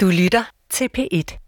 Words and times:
Du 0.00 0.06
lytter 0.06 0.42
til 0.70 0.88
P1. 0.98 1.38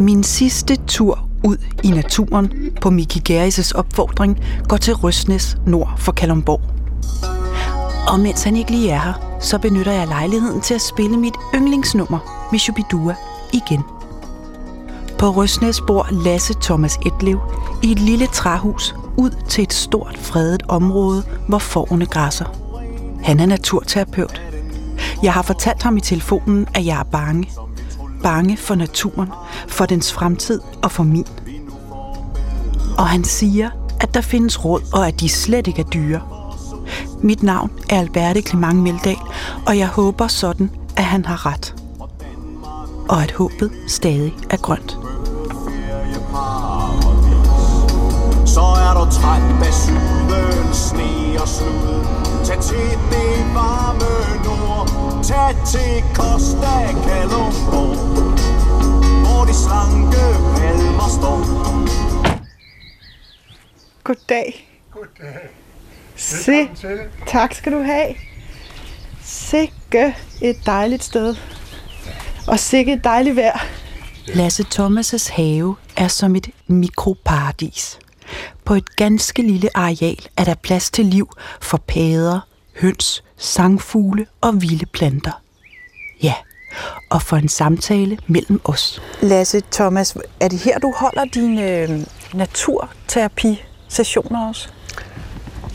Min 0.00 0.22
sidste 0.22 0.76
tur 0.76 1.28
ud 1.44 1.56
i 1.84 1.90
naturen 1.90 2.52
på 2.80 2.90
Miki 2.90 3.22
Gerris' 3.28 3.72
opfordring 3.74 4.44
går 4.68 4.76
til 4.76 4.94
Røsnes 4.94 5.56
nord 5.66 5.94
for 5.98 6.12
Kalumborg. 6.12 6.60
Og 8.12 8.20
mens 8.20 8.44
han 8.44 8.56
ikke 8.56 8.70
lige 8.70 8.90
er 8.90 9.00
her, 9.00 9.38
så 9.40 9.58
benytter 9.58 9.92
jeg 9.92 10.08
lejligheden 10.08 10.60
til 10.60 10.74
at 10.74 10.80
spille 10.80 11.16
mit 11.16 11.34
yndlingsnummer 11.54 12.48
med 12.52 12.58
Shubidua 12.58 13.14
igen. 13.52 13.82
På 15.18 15.30
Røsnes 15.30 15.80
bor 15.86 16.08
Lasse 16.24 16.54
Thomas 16.62 16.98
Etlev 17.06 17.40
i 17.82 17.92
et 17.92 17.98
lille 17.98 18.26
træhus 18.26 18.94
ud 19.16 19.30
til 19.48 19.62
et 19.62 19.72
stort 19.72 20.18
fredet 20.18 20.62
område, 20.68 21.22
hvor 21.48 21.58
forne 21.58 22.06
græsser. 22.06 22.69
Han 23.22 23.40
er 23.40 23.46
naturterapeut. 23.46 24.42
Jeg 25.22 25.32
har 25.32 25.42
fortalt 25.42 25.82
ham 25.82 25.96
i 25.96 26.00
telefonen, 26.00 26.66
at 26.74 26.86
jeg 26.86 26.98
er 26.98 27.04
bange. 27.04 27.50
Bange 28.22 28.56
for 28.56 28.74
naturen, 28.74 29.28
for 29.68 29.86
dens 29.86 30.12
fremtid 30.12 30.60
og 30.82 30.90
for 30.90 31.02
min. 31.02 31.26
Og 32.98 33.08
han 33.08 33.24
siger, 33.24 33.70
at 34.00 34.14
der 34.14 34.20
findes 34.20 34.64
råd, 34.64 34.80
og 34.92 35.08
at 35.08 35.20
de 35.20 35.28
slet 35.28 35.66
ikke 35.66 35.80
er 35.80 35.86
dyre. 35.86 36.20
Mit 37.22 37.42
navn 37.42 37.70
er 37.90 37.98
Alberte 37.98 38.42
Clement 38.42 38.78
Meldal, 38.78 39.16
og 39.66 39.78
jeg 39.78 39.88
håber 39.88 40.26
sådan, 40.26 40.70
at 40.96 41.04
han 41.04 41.24
har 41.24 41.46
ret. 41.46 41.74
Og 43.08 43.22
at 43.22 43.32
håbet 43.32 43.70
stadig 43.86 44.34
er 44.50 44.56
grønt. 44.56 44.98
Så 48.46 48.60
er 48.60 48.94
du 48.94 49.10
træt 49.10 49.42
af 49.66 50.19
syden, 50.30 50.74
sne 50.74 51.40
og 51.42 51.48
slud 51.48 52.04
Tag 52.44 52.60
til 52.62 52.90
det 53.10 53.54
varme 53.54 54.12
nord 54.44 54.88
Tag 55.24 55.54
til 55.72 55.92
Costa 56.14 56.76
Kalumborg 57.04 57.96
Hvor 59.22 59.44
de 59.44 59.54
slanke 59.54 60.24
palmer 60.56 61.08
står 61.18 61.60
Goddag. 64.04 64.68
Goddag. 64.92 65.48
Se, 66.16 66.68
tak 67.26 67.54
skal 67.54 67.72
du 67.72 67.78
have. 67.82 68.14
Sikke 69.22 70.16
et 70.42 70.56
dejligt 70.66 71.04
sted. 71.04 71.34
Og 72.46 72.58
sikke 72.58 72.92
et 72.92 73.04
dejligt 73.04 73.36
vejr. 73.36 73.66
Lasse 74.34 74.64
Thomas' 74.74 75.32
have 75.32 75.74
er 75.96 76.08
som 76.08 76.36
et 76.36 76.50
mikroparadis. 76.66 77.98
På 78.70 78.74
et 78.74 78.96
ganske 78.96 79.42
lille 79.42 79.68
areal 79.74 80.18
er 80.36 80.44
der 80.44 80.54
plads 80.54 80.90
til 80.90 81.04
liv 81.04 81.30
for 81.60 81.82
padder, 81.88 82.40
høns, 82.80 83.24
sangfugle 83.36 84.26
og 84.40 84.62
vilde 84.62 84.86
planter. 84.86 85.42
Ja, 86.22 86.34
og 87.10 87.22
for 87.22 87.36
en 87.36 87.48
samtale 87.48 88.18
mellem 88.26 88.60
os. 88.64 89.02
Lasse 89.22 89.62
Thomas, 89.72 90.16
er 90.40 90.48
det 90.48 90.58
her, 90.58 90.78
du 90.78 90.94
holder 90.96 91.24
dine 91.24 91.76
øh, 91.76 92.00
naturterapi-sessioner 92.34 94.48
også? 94.48 94.68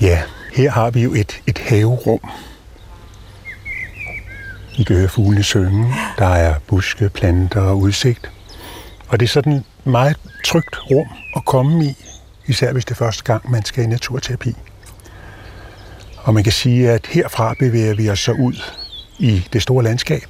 Ja, 0.02 0.22
her 0.54 0.72
har 0.72 0.90
vi 0.90 1.02
jo 1.02 1.14
et, 1.14 1.42
et 1.48 1.58
haverum. 1.58 2.30
I 4.78 4.84
kan 4.84 4.96
høre 4.96 5.10
fuglene 5.10 5.44
synge. 5.44 5.94
Der 6.18 6.28
er 6.28 6.56
buske, 6.68 7.10
planter 7.10 7.62
og 7.62 7.80
udsigt. 7.80 8.32
Og 9.08 9.20
det 9.20 9.26
er 9.26 9.30
sådan 9.30 9.54
et 9.54 9.64
meget 9.84 10.18
trygt 10.46 10.92
rum 10.92 11.08
at 11.36 11.46
komme 11.46 11.86
i, 11.86 12.05
især 12.48 12.74
hvis 12.74 12.86
det 12.86 12.92
er 12.92 12.96
første 12.96 13.24
gang, 13.24 13.52
man 13.52 13.66
skal 13.66 13.84
i 13.84 13.88
naturterapi. 13.88 14.56
Og 16.18 16.34
man 16.34 16.44
kan 16.44 16.54
sige, 16.54 16.92
at 16.92 17.08
herfra 17.08 17.54
bevæger 17.60 17.96
vi 17.96 18.10
os 18.10 18.20
så 18.20 18.32
ud 18.32 18.62
i 19.20 19.48
det 19.54 19.62
store 19.62 19.84
landskab, 19.84 20.28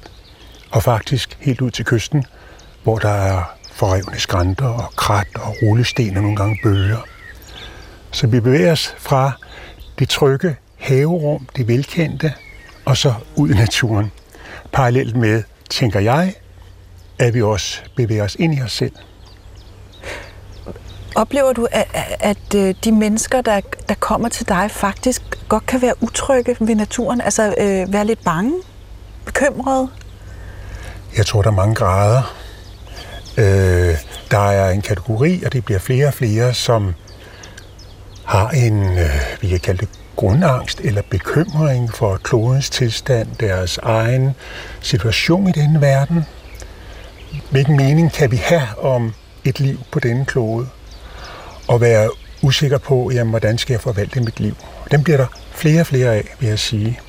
og 0.70 0.82
faktisk 0.82 1.36
helt 1.40 1.60
ud 1.60 1.70
til 1.70 1.84
kysten, 1.84 2.24
hvor 2.82 2.98
der 2.98 3.08
er 3.08 3.56
forrevne 3.72 4.18
skrænter 4.18 4.66
og 4.66 4.92
krat 4.96 5.26
og 5.34 5.54
rullesten 5.62 6.16
og 6.16 6.22
nogle 6.22 6.36
gange 6.36 6.58
bøger. 6.62 7.00
Så 8.10 8.26
vi 8.26 8.40
bevæger 8.40 8.72
os 8.72 8.94
fra 8.98 9.32
det 9.98 10.08
trygge 10.08 10.56
haverum, 10.78 11.48
det 11.56 11.68
velkendte, 11.68 12.32
og 12.84 12.96
så 12.96 13.14
ud 13.36 13.50
i 13.50 13.54
naturen. 13.54 14.12
Parallelt 14.72 15.16
med, 15.16 15.42
tænker 15.70 16.00
jeg, 16.00 16.34
at 17.18 17.34
vi 17.34 17.42
også 17.42 17.82
bevæger 17.96 18.24
os 18.24 18.36
ind 18.38 18.58
i 18.58 18.62
os 18.62 18.72
selv. 18.72 18.92
Oplever 21.16 21.52
du, 21.52 21.66
at, 21.72 21.86
at 22.20 22.54
øh, 22.56 22.74
de 22.84 22.92
mennesker, 22.92 23.40
der, 23.40 23.60
der 23.88 23.94
kommer 23.94 24.28
til 24.28 24.48
dig, 24.48 24.70
faktisk 24.70 25.22
godt 25.48 25.66
kan 25.66 25.82
være 25.82 25.94
utrygge 26.00 26.56
ved 26.60 26.74
naturen? 26.74 27.20
Altså 27.20 27.54
øh, 27.58 27.92
være 27.92 28.04
lidt 28.04 28.24
bange? 28.24 28.52
Bekymrede? 29.24 29.88
Jeg 31.16 31.26
tror, 31.26 31.42
der 31.42 31.50
er 31.50 31.54
mange 31.54 31.74
grader. 31.74 32.34
Øh, 33.38 33.94
der 34.30 34.50
er 34.50 34.70
en 34.70 34.82
kategori, 34.82 35.42
og 35.46 35.52
det 35.52 35.64
bliver 35.64 35.78
flere 35.78 36.06
og 36.06 36.14
flere, 36.14 36.54
som 36.54 36.94
har 38.24 38.48
en, 38.48 38.98
øh, 38.98 39.10
vi 39.40 39.48
kan 39.48 39.60
kalde 39.60 39.78
det 39.78 39.88
grundangst 40.16 40.80
eller 40.80 41.02
bekymring 41.10 41.94
for 41.94 42.16
klodens 42.16 42.70
tilstand, 42.70 43.28
deres 43.40 43.78
egen 43.82 44.34
situation 44.80 45.48
i 45.48 45.52
denne 45.52 45.80
verden. 45.80 46.24
Hvilken 47.50 47.76
mening 47.76 48.12
kan 48.12 48.30
vi 48.30 48.36
have 48.36 48.68
om 48.78 49.14
et 49.44 49.60
liv 49.60 49.78
på 49.92 50.00
denne 50.00 50.24
klode? 50.24 50.68
Og 51.68 51.80
være 51.80 52.10
usikker 52.42 52.78
på, 52.78 53.10
jamen, 53.14 53.30
hvordan 53.30 53.58
skal 53.58 53.74
jeg 53.74 53.80
forvalte 53.80 54.20
mit 54.20 54.40
liv? 54.40 54.56
Dem 54.90 55.02
bliver 55.02 55.16
der 55.16 55.26
flere 55.50 55.80
og 55.80 55.86
flere 55.86 56.14
af, 56.14 56.34
vil 56.40 56.48
jeg 56.48 56.58
sige. 56.58 57.00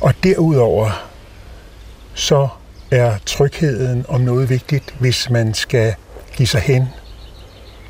Og 0.00 0.14
derudover, 0.22 1.10
så 2.14 2.48
er 2.90 3.18
trygheden 3.26 4.04
om 4.08 4.20
noget 4.20 4.50
vigtigt, 4.50 4.94
hvis 5.00 5.30
man 5.30 5.54
skal 5.54 5.94
give 6.36 6.46
sig 6.46 6.60
hen 6.60 6.88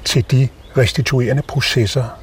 til 0.04 0.24
de 0.30 0.48
restituerende 0.76 1.42
processer, 1.42 2.20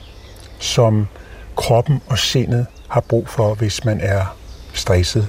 som 0.59 1.07
kroppen 1.55 2.01
og 2.07 2.19
sindet 2.19 2.65
har 2.87 3.01
brug 3.01 3.29
for, 3.29 3.53
hvis 3.53 3.85
man 3.85 4.01
er 4.01 4.37
stresset, 4.73 5.27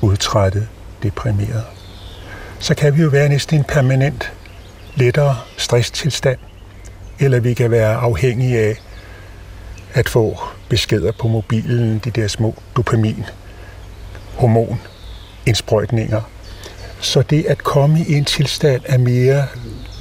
udtrættet, 0.00 0.68
deprimeret. 1.02 1.64
Så 2.58 2.74
kan 2.74 2.96
vi 2.96 3.02
jo 3.02 3.08
være 3.08 3.28
næsten 3.28 3.58
en 3.58 3.64
permanent, 3.64 4.32
lettere 4.96 5.36
stresstilstand, 5.56 6.38
eller 7.18 7.40
vi 7.40 7.54
kan 7.54 7.70
være 7.70 7.94
afhængige 7.94 8.58
af 8.58 8.76
at 9.94 10.08
få 10.08 10.38
beskeder 10.68 11.12
på 11.12 11.28
mobilen, 11.28 11.98
de 12.04 12.10
der 12.10 12.28
små 12.28 12.54
dopamin, 12.76 13.24
hormon, 14.34 14.80
indsprøjtninger. 15.46 16.20
Så 17.00 17.22
det 17.22 17.46
at 17.46 17.58
komme 17.58 18.04
i 18.08 18.14
en 18.14 18.24
tilstand 18.24 18.82
af 18.84 18.98
mere 18.98 19.46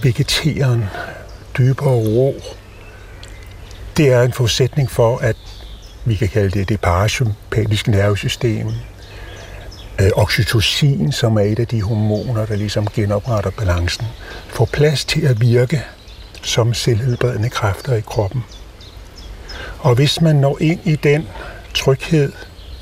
vegeteren, 0.04 0.84
dybere 1.58 1.94
ro, 1.94 2.36
det 3.98 4.12
er 4.12 4.22
en 4.22 4.34
forudsætning 4.34 4.92
for, 4.92 5.18
at 5.18 5.36
vi 6.06 6.16
kan 6.16 6.28
kalde 6.30 6.60
det 6.60 6.70
det 6.70 6.80
parasympatiske 6.82 7.92
nervesystem, 7.92 8.68
øh, 10.02 10.10
oxytocin, 10.16 11.12
som 11.12 11.38
er 11.38 11.42
et 11.42 11.60
af 11.60 11.68
de 11.68 11.82
hormoner, 11.82 12.46
der 12.46 12.56
ligesom 12.56 12.88
genopretter 12.88 13.52
balancen, 13.52 14.06
får 14.48 14.66
plads 14.66 15.06
til 15.06 15.26
at 15.26 15.42
virke 15.42 15.84
som 16.44 16.74
selvhelbredende 16.74 17.50
kræfter 17.50 17.96
i 17.96 18.02
kroppen. 18.02 18.44
Og 19.80 19.96
hvis 19.96 20.22
man 20.22 20.36
når 20.36 20.58
ind 20.62 20.80
i 20.84 20.96
den 20.96 21.28
tryghed, 21.74 22.32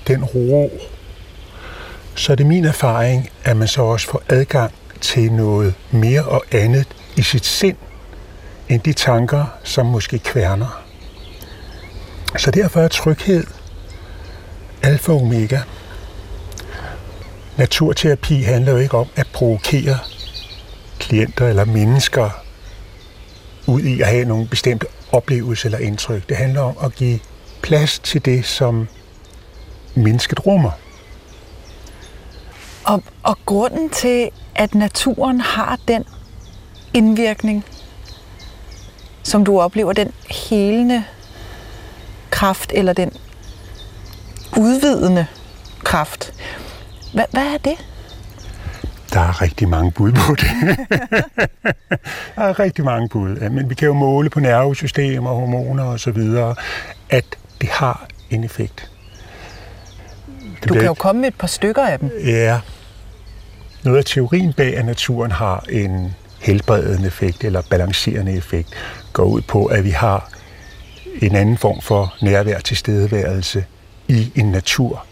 den 0.07 0.23
ro, 0.23 0.71
så 2.15 2.31
er 2.31 2.35
det 2.35 2.45
min 2.45 2.65
erfaring, 2.65 3.29
at 3.43 3.57
man 3.57 3.67
så 3.67 3.81
også 3.81 4.07
får 4.07 4.21
adgang 4.29 4.73
til 5.01 5.31
noget 5.31 5.73
mere 5.91 6.23
og 6.23 6.43
andet 6.51 6.87
i 7.15 7.21
sit 7.21 7.45
sind, 7.45 7.77
end 8.69 8.81
de 8.81 8.93
tanker, 8.93 9.45
som 9.63 9.85
måske 9.85 10.19
kværner. 10.19 10.83
Så 12.37 12.51
derfor 12.51 12.81
er 12.81 12.87
tryghed 12.87 13.43
alfa 14.83 15.11
og 15.11 15.21
omega. 15.21 15.59
Naturterapi 17.57 18.41
handler 18.41 18.71
jo 18.71 18.77
ikke 18.77 18.97
om 18.97 19.07
at 19.15 19.27
provokere 19.33 19.97
klienter 20.99 21.47
eller 21.47 21.65
mennesker 21.65 22.40
ud 23.71 23.81
i 23.81 24.01
at 24.01 24.07
have 24.07 24.25
nogle 24.25 24.47
bestemte 24.47 24.85
oplevelser 25.11 25.65
eller 25.65 25.79
indtryk. 25.79 26.29
Det 26.29 26.37
handler 26.37 26.61
om 26.61 26.75
at 26.83 26.95
give 26.95 27.19
plads 27.61 27.99
til 27.99 28.25
det, 28.25 28.45
som 28.45 28.87
mennesket 29.95 30.45
rummer. 30.45 30.71
Og, 32.83 33.03
og 33.23 33.37
grunden 33.45 33.89
til, 33.89 34.29
at 34.55 34.75
naturen 34.75 35.41
har 35.41 35.79
den 35.87 36.03
indvirkning, 36.93 37.65
som 39.23 39.45
du 39.45 39.59
oplever, 39.59 39.93
den 39.93 40.13
helende 40.29 41.03
kraft, 42.29 42.71
eller 42.75 42.93
den 42.93 43.11
udvidende 44.57 45.25
kraft, 45.83 46.33
hvad, 47.13 47.25
hvad 47.31 47.45
er 47.53 47.57
det? 47.57 47.77
Der 49.13 49.19
er 49.19 49.41
rigtig 49.41 49.69
mange 49.69 49.91
bud 49.91 50.11
på 50.11 50.35
det. 50.35 50.49
der 52.35 52.41
er 52.41 52.59
rigtig 52.59 52.85
mange 52.85 53.09
bud. 53.09 53.37
Ja, 53.37 53.49
Men 53.49 53.69
vi 53.69 53.75
kan 53.75 53.85
jo 53.87 53.93
måle 53.93 54.29
på 54.29 54.39
nervesystemer, 54.39 55.29
hormoner 55.29 55.83
og 55.83 55.99
så 55.99 56.11
videre, 56.11 56.55
at 57.09 57.25
det 57.61 57.69
har 57.69 58.07
en 58.29 58.43
effekt. 58.43 58.91
Du 60.69 60.73
kan 60.73 60.85
jo 60.85 60.93
komme 60.93 61.21
med 61.21 61.27
et 61.27 61.35
par 61.35 61.47
stykker 61.47 61.85
af 61.85 61.99
dem. 61.99 62.11
Ja. 62.25 62.59
Noget 63.83 63.97
af 63.97 64.05
teorien 64.05 64.53
bag, 64.53 64.77
at 64.77 64.85
naturen 64.85 65.31
har 65.31 65.65
en 65.69 66.15
helbredende 66.39 67.07
effekt 67.07 67.43
eller 67.43 67.61
balancerende 67.69 68.33
effekt, 68.33 68.69
går 69.13 69.23
ud 69.23 69.41
på, 69.41 69.65
at 69.65 69.83
vi 69.83 69.89
har 69.89 70.29
en 71.21 71.35
anden 71.35 71.57
form 71.57 71.81
for 71.81 72.15
nærvær 72.21 72.59
til 72.59 72.77
stedeværelse 72.77 73.65
i 74.07 74.31
en 74.35 74.51
natur, 74.51 75.05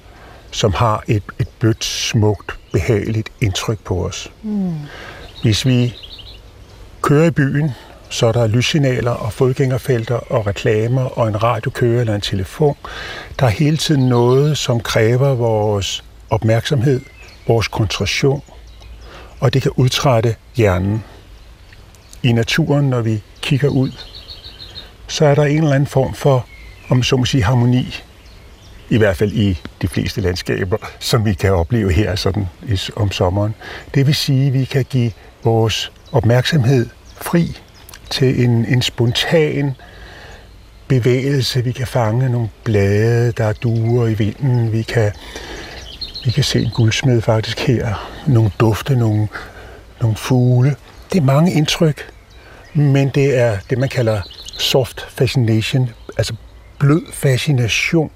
som 0.52 0.74
har 0.74 1.04
et, 1.08 1.24
et 1.40 1.48
blødt, 1.60 1.84
smukt, 1.84 2.59
behageligt 2.72 3.30
indtryk 3.42 3.80
på 3.80 4.06
os. 4.06 4.32
Mm. 4.44 4.74
Hvis 5.42 5.66
vi 5.66 5.96
kører 7.02 7.28
i 7.28 7.32
byen, 7.32 7.72
så 8.10 8.28
er 8.28 8.32
der 8.32 8.48
lyssignaler 8.48 9.12
og 9.12 9.34
fodgængerfelter 9.34 10.16
og 10.16 10.48
reklamer 10.48 11.02
og 11.20 11.28
en 11.28 11.44
radiokører 11.44 12.02
eller 12.02 12.16
en 12.16 12.22
telefon. 12.22 12.76
Der 13.40 13.46
er 13.46 13.50
hele 13.50 13.78
tiden 13.78 14.10
noget, 14.10 14.58
som 14.58 14.80
kræver 14.80 15.36
vores 15.36 16.04
opmærksomhed, 16.30 17.02
vores 17.48 17.68
koncentration, 17.68 18.42
og 19.40 19.54
det 19.54 19.62
kan 19.62 19.72
udtrætte 19.76 20.36
hjernen. 20.56 21.04
I 22.24 22.32
naturen, 22.32 22.90
når 22.90 23.02
vi 23.02 23.24
kigger 23.42 23.70
ud, 23.70 23.92
så 25.08 25.26
er 25.26 25.36
der 25.36 25.44
en 25.44 25.58
eller 25.64 25.76
anden 25.76 25.88
form 25.88 26.14
for, 26.14 26.46
om 26.90 27.04
så 27.04 27.18
må 27.18 27.26
sige, 27.26 27.44
harmoni, 27.44 27.96
i 28.90 28.98
hvert 28.98 29.18
fald 29.18 29.32
i 29.32 29.62
de 29.82 29.88
fleste 29.88 30.22
landskaber, 30.22 30.78
som 31.00 31.26
vi 31.26 31.34
kan 31.34 31.54
opleve 31.54 31.92
her 31.92 32.16
sådan 32.16 32.48
om 32.96 33.12
sommeren. 33.12 33.56
Det 33.94 34.08
vil 34.08 34.16
sige, 34.16 34.48
at 34.48 34.54
vi 34.54 34.64
kan 34.64 34.86
give 34.90 35.12
vores 35.44 35.92
opmærksomhed 36.12 36.86
fri 37.22 37.58
til 38.10 38.44
en, 38.44 38.66
en 38.66 38.82
spontan 38.82 39.76
bevægelse. 40.88 41.64
Vi 41.64 41.72
kan 41.72 41.88
fange 41.88 42.30
nogle 42.30 42.50
blade, 42.64 43.32
der 43.32 43.54
duer 43.54 44.08
i 44.08 44.14
vinden. 44.14 44.72
Vi 44.72 44.82
kan, 44.82 45.12
vi 46.26 46.32
kan 46.32 46.44
se 46.44 46.60
en 46.60 46.72
guldsmed 46.74 47.22
faktisk 47.22 47.60
her. 47.60 48.10
Nogle 48.28 48.52
dufte, 48.60 48.96
nogle, 48.96 49.28
nogle 50.02 50.16
fugle. 50.16 50.76
Det 51.14 51.20
er 51.20 51.24
mange 51.24 51.54
indtryk, 51.54 52.10
men 52.74 53.10
det 53.10 53.38
er 53.38 53.58
det, 53.70 53.78
man 53.78 53.90
kalder 53.90 54.22
soft 54.58 55.06
fascination, 55.10 55.90
altså 56.18 56.34
blød 56.80 57.02
fascination, 57.14 58.12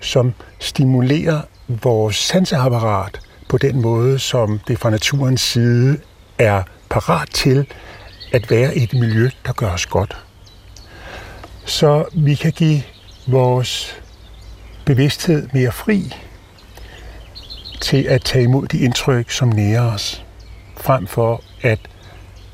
som 0.00 0.34
stimulerer 0.58 1.40
vores 1.68 2.16
sanseapparat 2.16 3.20
på 3.48 3.58
den 3.58 3.82
måde, 3.82 4.18
som 4.18 4.60
det 4.68 4.78
fra 4.78 4.90
naturens 4.90 5.40
side 5.40 5.98
er 6.38 6.62
parat 6.90 7.28
til 7.30 7.66
at 8.32 8.50
være 8.50 8.76
i 8.76 8.82
et 8.82 8.92
miljø, 8.92 9.30
der 9.46 9.52
gør 9.52 9.70
os 9.70 9.86
godt. 9.86 10.16
Så 11.64 12.04
vi 12.12 12.34
kan 12.34 12.52
give 12.52 12.82
vores 13.26 13.96
bevidsthed 14.84 15.48
mere 15.52 15.72
fri 15.72 16.14
til 17.80 18.02
at 18.02 18.24
tage 18.24 18.44
imod 18.44 18.66
de 18.66 18.78
indtryk, 18.78 19.30
som 19.30 19.48
nærer 19.48 19.92
os, 19.94 20.24
frem 20.76 21.06
for 21.06 21.42
at 21.62 21.78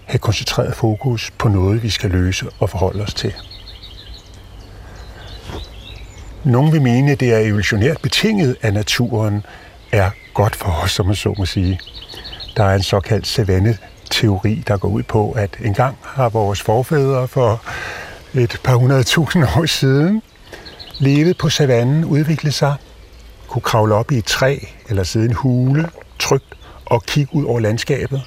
have 0.05 0.19
koncentreret 0.19 0.77
fokus 0.77 1.31
på 1.39 1.49
noget, 1.49 1.83
vi 1.83 1.91
skal 1.91 2.11
løse 2.11 2.47
og 2.59 2.71
forholde 2.71 3.03
os 3.03 3.15
til. 3.15 3.35
Nogle 6.45 6.73
vil 6.73 6.83
mene, 6.83 7.13
at 7.13 7.21
det 7.21 7.35
er 7.35 7.39
evolutionært 7.39 7.97
betinget, 8.03 8.57
at 8.61 8.75
naturen 8.75 9.43
er 9.93 10.11
godt 10.35 10.57
for 10.57 10.81
os, 10.83 10.91
som 10.91 11.07
man 11.07 11.15
så 11.15 11.35
må 11.39 11.47
sige. 11.47 11.81
Der 12.57 12.65
er 12.65 12.75
en 12.75 12.83
såkaldt 12.83 13.27
savanne-teori, 13.27 14.63
der 14.69 14.77
går 14.77 14.89
ud 14.89 15.03
på, 15.03 15.33
at 15.33 15.51
engang 15.65 15.97
har 16.03 16.29
vores 16.29 16.63
forfædre 16.63 17.29
for 17.29 17.63
et 18.35 18.61
par 18.65 18.75
hundrede 18.75 19.03
tusind 19.03 19.45
år 19.57 19.67
siden 19.67 20.23
levet 20.99 21.39
på 21.39 21.49
savannen, 21.49 22.05
udviklet 22.05 22.55
sig, 22.55 22.75
kunne 23.49 23.63
kravle 23.63 23.95
op 23.95 24.13
i 24.13 24.19
et 24.19 24.25
træ 24.25 24.59
eller 24.89 25.03
sidde 25.03 25.27
i 25.27 25.29
en 25.29 25.35
hule, 25.35 25.89
trygt 26.19 26.55
og 26.87 27.03
kigge 27.03 27.35
ud 27.35 27.45
over 27.45 27.61
landskabet. 27.61 28.23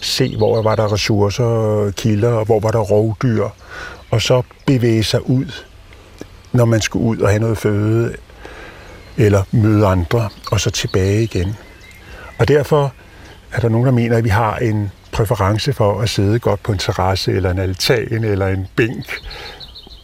Se, 0.00 0.36
hvor 0.36 0.62
var 0.62 0.76
der 0.76 0.92
ressourcer, 0.92 1.90
kilder, 1.96 2.32
og 2.32 2.44
hvor 2.44 2.60
var 2.60 2.70
der 2.70 2.80
rovdyr, 2.80 3.48
og 4.10 4.22
så 4.22 4.42
bevæge 4.66 5.04
sig 5.04 5.30
ud 5.30 5.52
når 6.54 6.64
man 6.64 6.80
skulle 6.80 7.04
ud 7.04 7.18
og 7.18 7.28
have 7.28 7.40
noget 7.40 7.58
føde, 7.58 8.14
eller 9.16 9.42
møde 9.52 9.86
andre, 9.86 10.28
og 10.50 10.60
så 10.60 10.70
tilbage 10.70 11.22
igen. 11.22 11.56
Og 12.38 12.48
derfor 12.48 12.92
er 13.52 13.60
der 13.60 13.68
nogen, 13.68 13.86
der 13.86 13.92
mener, 13.92 14.16
at 14.16 14.24
vi 14.24 14.28
har 14.28 14.56
en 14.56 14.90
præference 15.12 15.72
for 15.72 16.00
at 16.00 16.08
sidde 16.08 16.38
godt 16.38 16.62
på 16.62 16.72
en 16.72 16.78
terrasse, 16.78 17.32
eller 17.32 17.50
en 17.50 17.58
altan, 17.58 18.24
eller 18.24 18.46
en 18.48 18.66
bænk, 18.76 19.20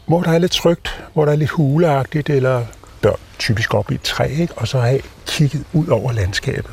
hvor 0.06 0.22
der 0.22 0.30
er 0.30 0.38
lidt 0.38 0.52
trygt, 0.52 1.04
hvor 1.14 1.24
der 1.24 1.32
er 1.32 1.36
lidt 1.36 1.50
huleagtigt, 1.50 2.30
eller 2.30 2.64
bør 3.02 3.14
typisk 3.38 3.74
op 3.74 3.90
i 3.90 3.94
et 3.94 4.02
træ, 4.02 4.28
ikke? 4.28 4.54
og 4.56 4.68
så 4.68 4.80
have 4.80 5.00
kigget 5.26 5.64
ud 5.72 5.88
over 5.88 6.12
landskabet. 6.12 6.70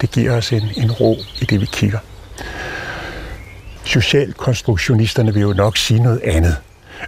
Det 0.00 0.10
giver 0.10 0.36
os 0.36 0.52
en, 0.52 0.62
en 0.76 0.92
ro 0.92 1.16
i 1.40 1.44
det, 1.44 1.60
vi 1.60 1.66
kigger. 1.72 1.98
Socialkonstruktionisterne 3.84 5.34
vil 5.34 5.42
jo 5.42 5.52
nok 5.52 5.76
sige 5.76 6.02
noget 6.02 6.20
andet. 6.24 6.56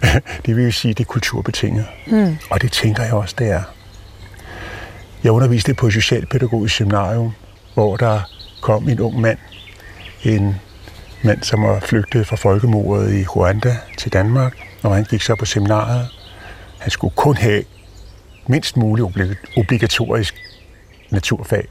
det 0.45 0.57
vil 0.57 0.73
sige, 0.73 0.93
det 0.93 1.03
er 1.03 1.07
kulturbetinget. 1.07 1.85
Mm. 2.07 2.37
Og 2.49 2.61
det 2.61 2.71
tænker 2.71 3.03
jeg 3.03 3.13
også, 3.13 3.35
det 3.37 3.51
er. 3.51 3.63
Jeg 5.23 5.31
underviste 5.31 5.73
på 5.73 5.89
Socialpædagogisk 5.89 6.75
Seminarium, 6.75 7.31
hvor 7.73 7.97
der 7.97 8.21
kom 8.61 8.89
en 8.89 8.99
ung 8.99 9.21
mand, 9.21 9.37
en 10.23 10.55
mand, 11.23 11.43
som 11.43 11.63
var 11.63 11.79
flygtet 11.79 12.27
fra 12.27 12.35
folkemordet 12.35 13.13
i 13.13 13.25
Rwanda 13.25 13.77
til 13.97 14.13
Danmark, 14.13 14.53
og 14.83 14.95
han 14.95 15.03
gik 15.03 15.21
så 15.21 15.35
på 15.35 15.45
seminariet. 15.45 16.07
Han 16.79 16.91
skulle 16.91 17.13
kun 17.15 17.37
have 17.37 17.63
mindst 18.47 18.77
muligt 18.77 19.07
obligatorisk 19.57 20.35
naturfag, 21.09 21.67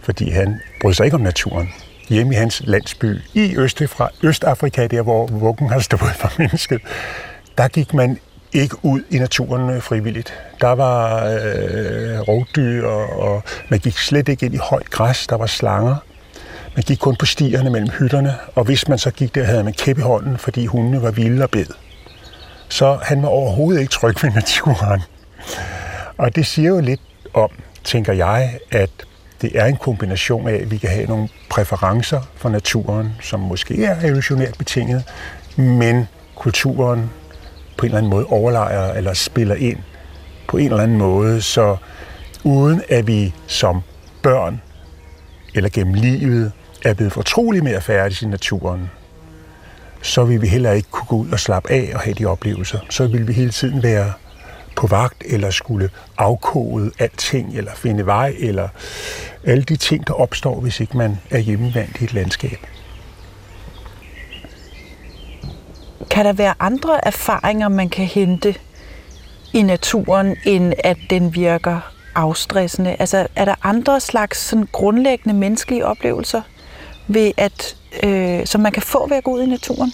fordi 0.00 0.30
han 0.30 0.60
brød 0.80 0.94
sig 0.94 1.04
ikke 1.04 1.14
om 1.14 1.20
naturen. 1.20 1.68
Hjemme 2.08 2.34
i 2.34 2.36
hans 2.36 2.62
landsby 2.64 3.20
i 3.34 3.56
Østafrika, 3.56 4.26
Østafrika 4.26 4.86
der 4.86 5.02
hvor 5.02 5.26
vuggen 5.26 5.68
har 5.68 5.78
stået 5.78 6.00
for 6.00 6.32
mennesket, 6.38 6.80
der 7.58 7.68
gik 7.68 7.94
man 7.94 8.18
ikke 8.52 8.76
ud 8.82 9.00
i 9.10 9.18
naturen 9.18 9.70
øh, 9.70 9.82
frivilligt. 9.82 10.34
Der 10.60 10.68
var 10.72 11.24
øh, 11.24 12.20
rovdyr, 12.20 12.86
og, 12.86 13.22
og 13.22 13.42
man 13.68 13.80
gik 13.80 13.98
slet 13.98 14.28
ikke 14.28 14.46
ind 14.46 14.54
i 14.54 14.58
højt 14.58 14.90
græs. 14.90 15.26
Der 15.26 15.36
var 15.36 15.46
slanger. 15.46 15.96
Man 16.76 16.82
gik 16.82 16.98
kun 16.98 17.16
på 17.16 17.26
stierne 17.26 17.70
mellem 17.70 17.90
hytterne, 17.90 18.34
og 18.54 18.64
hvis 18.64 18.88
man 18.88 18.98
så 18.98 19.10
gik 19.10 19.34
der, 19.34 19.44
havde 19.44 19.64
man 19.64 19.72
kæp 19.72 19.98
i 19.98 20.00
hånden, 20.00 20.38
fordi 20.38 20.66
hundene 20.66 21.02
var 21.02 21.10
vilde 21.10 21.42
og 21.42 21.50
bed. 21.50 21.66
Så 22.68 22.98
han 23.02 23.22
var 23.22 23.28
overhovedet 23.28 23.80
ikke 23.80 23.90
tryg 23.90 24.14
ved 24.22 24.30
naturen. 24.30 25.02
Og 26.18 26.36
det 26.36 26.46
siger 26.46 26.68
jo 26.68 26.80
lidt 26.80 27.00
om, 27.34 27.50
tænker 27.84 28.12
jeg, 28.12 28.58
at 28.70 28.90
det 29.42 29.58
er 29.58 29.64
en 29.64 29.76
kombination 29.76 30.48
af, 30.48 30.54
at 30.54 30.70
vi 30.70 30.78
kan 30.78 30.90
have 30.90 31.06
nogle 31.06 31.28
præferencer 31.50 32.20
for 32.36 32.48
naturen, 32.48 33.12
som 33.20 33.40
måske 33.40 33.84
er 33.84 34.00
evolutionært 34.00 34.58
betinget, 34.58 35.04
men 35.56 36.08
kulturen 36.34 37.10
på 37.76 37.86
en 37.86 37.90
eller 37.90 37.98
anden 37.98 38.10
måde 38.10 38.26
overlejer 38.26 38.92
eller 38.92 39.14
spiller 39.14 39.54
ind 39.54 39.78
på 40.48 40.56
en 40.56 40.64
eller 40.64 40.82
anden 40.82 40.98
måde, 40.98 41.42
så 41.42 41.76
uden 42.44 42.82
at 42.88 43.06
vi 43.06 43.34
som 43.46 43.80
børn 44.22 44.60
eller 45.54 45.70
gennem 45.70 45.94
livet 45.94 46.52
er 46.84 46.94
blevet 46.94 47.12
fortrolige 47.12 47.62
med 47.62 47.72
at 47.72 47.82
færdes 47.82 48.22
i 48.22 48.26
naturen, 48.26 48.90
så 50.02 50.24
vil 50.24 50.42
vi 50.42 50.46
heller 50.46 50.72
ikke 50.72 50.88
kunne 50.90 51.06
gå 51.06 51.16
ud 51.16 51.30
og 51.30 51.40
slappe 51.40 51.70
af 51.70 51.90
og 51.94 52.00
have 52.00 52.14
de 52.14 52.26
oplevelser. 52.26 52.78
Så 52.90 53.06
vil 53.06 53.28
vi 53.28 53.32
hele 53.32 53.50
tiden 53.50 53.82
være 53.82 54.12
på 54.76 54.86
vagt, 54.86 55.22
eller 55.26 55.50
skulle 55.50 55.90
afkode 56.18 56.90
alting, 56.98 57.56
eller 57.56 57.72
finde 57.74 58.06
vej, 58.06 58.34
eller 58.38 58.68
alle 59.44 59.62
de 59.62 59.76
ting, 59.76 60.06
der 60.06 60.14
opstår, 60.14 60.60
hvis 60.60 60.80
ikke 60.80 60.96
man 60.96 61.18
er 61.30 61.38
hjemmevandt 61.38 62.00
i 62.00 62.04
et 62.04 62.14
landskab. 62.14 62.58
Kan 66.14 66.24
der 66.24 66.32
være 66.32 66.54
andre 66.60 67.06
erfaringer, 67.06 67.68
man 67.68 67.88
kan 67.88 68.04
hente 68.04 68.54
i 69.52 69.62
naturen, 69.62 70.36
end 70.44 70.72
at 70.84 70.96
den 71.10 71.34
virker 71.34 71.80
afstressende? 72.14 72.96
Altså, 72.98 73.26
er 73.36 73.44
der 73.44 73.54
andre 73.62 74.00
slags 74.00 74.38
sådan 74.38 74.68
grundlæggende 74.72 75.38
menneskelige 75.38 75.86
oplevelser, 75.86 76.42
ved 77.08 77.32
at, 77.36 77.76
øh, 78.02 78.46
som 78.46 78.60
man 78.60 78.72
kan 78.72 78.82
få 78.82 79.08
ved 79.08 79.16
at 79.16 79.24
gå 79.24 79.30
ud 79.30 79.42
i 79.42 79.46
naturen? 79.46 79.92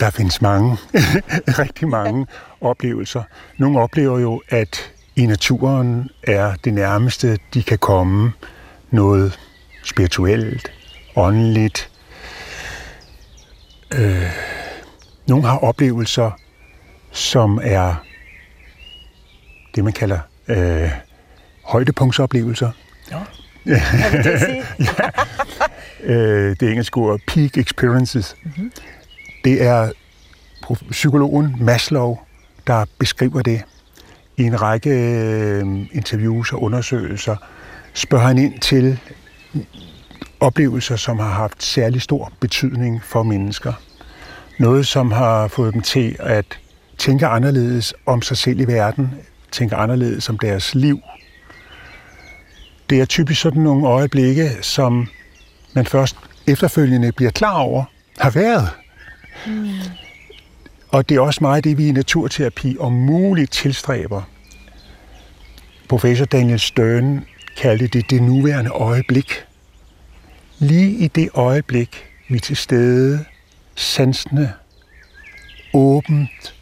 Der 0.00 0.10
findes 0.10 0.42
mange, 0.42 0.76
rigtig 1.62 1.88
mange 1.88 2.26
oplevelser. 2.60 3.22
Nogle 3.58 3.80
oplever 3.80 4.18
jo, 4.18 4.42
at 4.48 4.92
i 5.16 5.26
naturen 5.26 6.10
er 6.22 6.54
det 6.64 6.74
nærmeste, 6.74 7.38
de 7.54 7.62
kan 7.62 7.78
komme 7.78 8.32
noget 8.90 9.38
spirituelt, 9.84 10.72
åndeligt, 11.16 11.91
Øh, 13.98 14.30
nogle 15.28 15.46
har 15.46 15.58
oplevelser, 15.58 16.30
som 17.10 17.60
er 17.62 17.94
det, 19.74 19.84
man 19.84 19.92
kalder 19.92 20.18
øh, 20.48 20.90
højdepunktsoplevelser. 21.64 22.70
Ja. 23.10 23.18
Det 23.64 23.80
ja. 24.80 26.12
øh, 26.12 26.56
det 26.60 26.70
engelske 26.70 26.96
ord 26.96 27.20
peak 27.26 27.56
experiences. 27.56 28.36
Mm-hmm. 28.42 28.72
Det 29.44 29.62
er 29.62 29.90
psykologen 30.90 31.56
Maslow, 31.60 32.18
der 32.66 32.84
beskriver 32.98 33.42
det. 33.42 33.62
i 34.36 34.42
en 34.42 34.62
række 34.62 34.90
øh, 34.90 35.66
interviews 35.92 36.52
og 36.52 36.62
undersøgelser 36.62 37.36
spørger 37.94 38.26
han 38.26 38.38
ind 38.38 38.58
til 38.60 38.98
oplevelser, 40.42 40.96
som 40.96 41.18
har 41.18 41.30
haft 41.30 41.62
særlig 41.62 42.02
stor 42.02 42.32
betydning 42.40 43.02
for 43.04 43.22
mennesker. 43.22 43.72
Noget, 44.58 44.86
som 44.86 45.12
har 45.12 45.48
fået 45.48 45.74
dem 45.74 45.82
til 45.82 46.16
at 46.18 46.58
tænke 46.98 47.26
anderledes 47.26 47.94
om 48.06 48.22
sig 48.22 48.36
selv 48.36 48.60
i 48.60 48.64
verden, 48.64 49.14
tænke 49.52 49.76
anderledes 49.76 50.28
om 50.28 50.38
deres 50.38 50.74
liv. 50.74 51.00
Det 52.90 53.00
er 53.00 53.04
typisk 53.04 53.40
sådan 53.40 53.62
nogle 53.62 53.86
øjeblikke, 53.86 54.50
som 54.60 55.08
man 55.74 55.86
først 55.86 56.16
efterfølgende 56.46 57.12
bliver 57.12 57.30
klar 57.30 57.58
over, 57.58 57.84
har 58.18 58.30
været. 58.30 58.68
Mm. 59.46 59.68
Og 60.88 61.08
det 61.08 61.16
er 61.16 61.20
også 61.20 61.38
meget 61.40 61.64
det, 61.64 61.78
vi 61.78 61.88
i 61.88 61.92
naturterapi 61.92 62.76
om 62.80 62.92
muligt 62.92 63.52
tilstræber. 63.52 64.22
Professor 65.88 66.24
Daniel 66.24 66.60
Stern 66.60 67.24
kaldte 67.56 67.86
det 67.86 68.10
det 68.10 68.22
nuværende 68.22 68.70
øjeblik. 68.70 69.44
Lige 70.62 70.90
i 70.90 71.08
det 71.08 71.28
øjeblik, 71.34 72.06
vi 72.28 72.36
er 72.36 72.40
til 72.40 72.56
stede, 72.56 73.24
sansende, 73.74 74.52
åbent, 75.74 76.54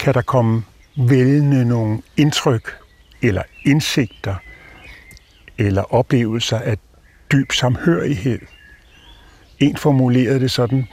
kan 0.00 0.14
der 0.14 0.22
komme 0.22 0.62
vældende 0.96 1.64
nogle 1.64 2.02
indtryk 2.16 2.76
eller 3.22 3.42
indsigter 3.64 4.34
eller 5.58 5.94
oplevelser 5.94 6.58
af 6.58 6.78
dyb 7.32 7.52
samhørighed. 7.52 8.38
En 9.58 9.76
formulerede 9.76 10.40
det 10.40 10.50
sådan, 10.50 10.88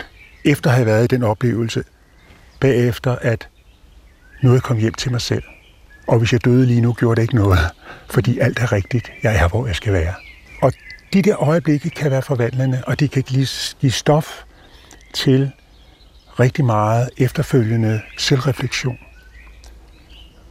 efter 0.46 0.70
at 0.70 0.76
have 0.76 0.86
været 0.86 1.04
i 1.04 1.16
den 1.16 1.24
oplevelse, 1.24 1.84
bagefter, 2.60 3.16
at 3.16 3.50
noget 4.44 4.64
kom 4.64 4.78
hjem 4.78 4.94
til 4.94 5.12
mig 5.12 5.22
selv. 5.22 5.44
Og 6.08 6.20
hvis 6.20 6.34
jeg 6.34 6.46
døde 6.46 6.66
lige 6.66 6.82
nu, 6.82 6.94
gjorde 6.94 7.16
det 7.16 7.22
ikke 7.22 7.36
noget, 7.36 7.60
fordi 8.10 8.40
alt 8.40 8.60
er 8.60 8.72
rigtigt. 8.72 9.12
Jeg 9.24 9.36
er, 9.36 9.48
hvor 9.48 9.68
jeg 9.68 9.76
skal 9.76 9.94
være. 9.94 10.14
Og 10.62 10.74
de 11.14 11.22
der 11.22 11.44
øjeblikke 11.44 11.90
kan 11.90 12.12
være 12.12 12.22
forvandlende, 12.22 12.84
og 12.88 13.00
de 13.00 13.08
kan 13.08 13.24
give 13.24 13.92
stof 13.92 14.44
til 15.14 15.52
rigtig 16.40 16.66
meget 16.66 17.10
efterfølgende 17.18 18.02
selvreflektion. 18.18 18.98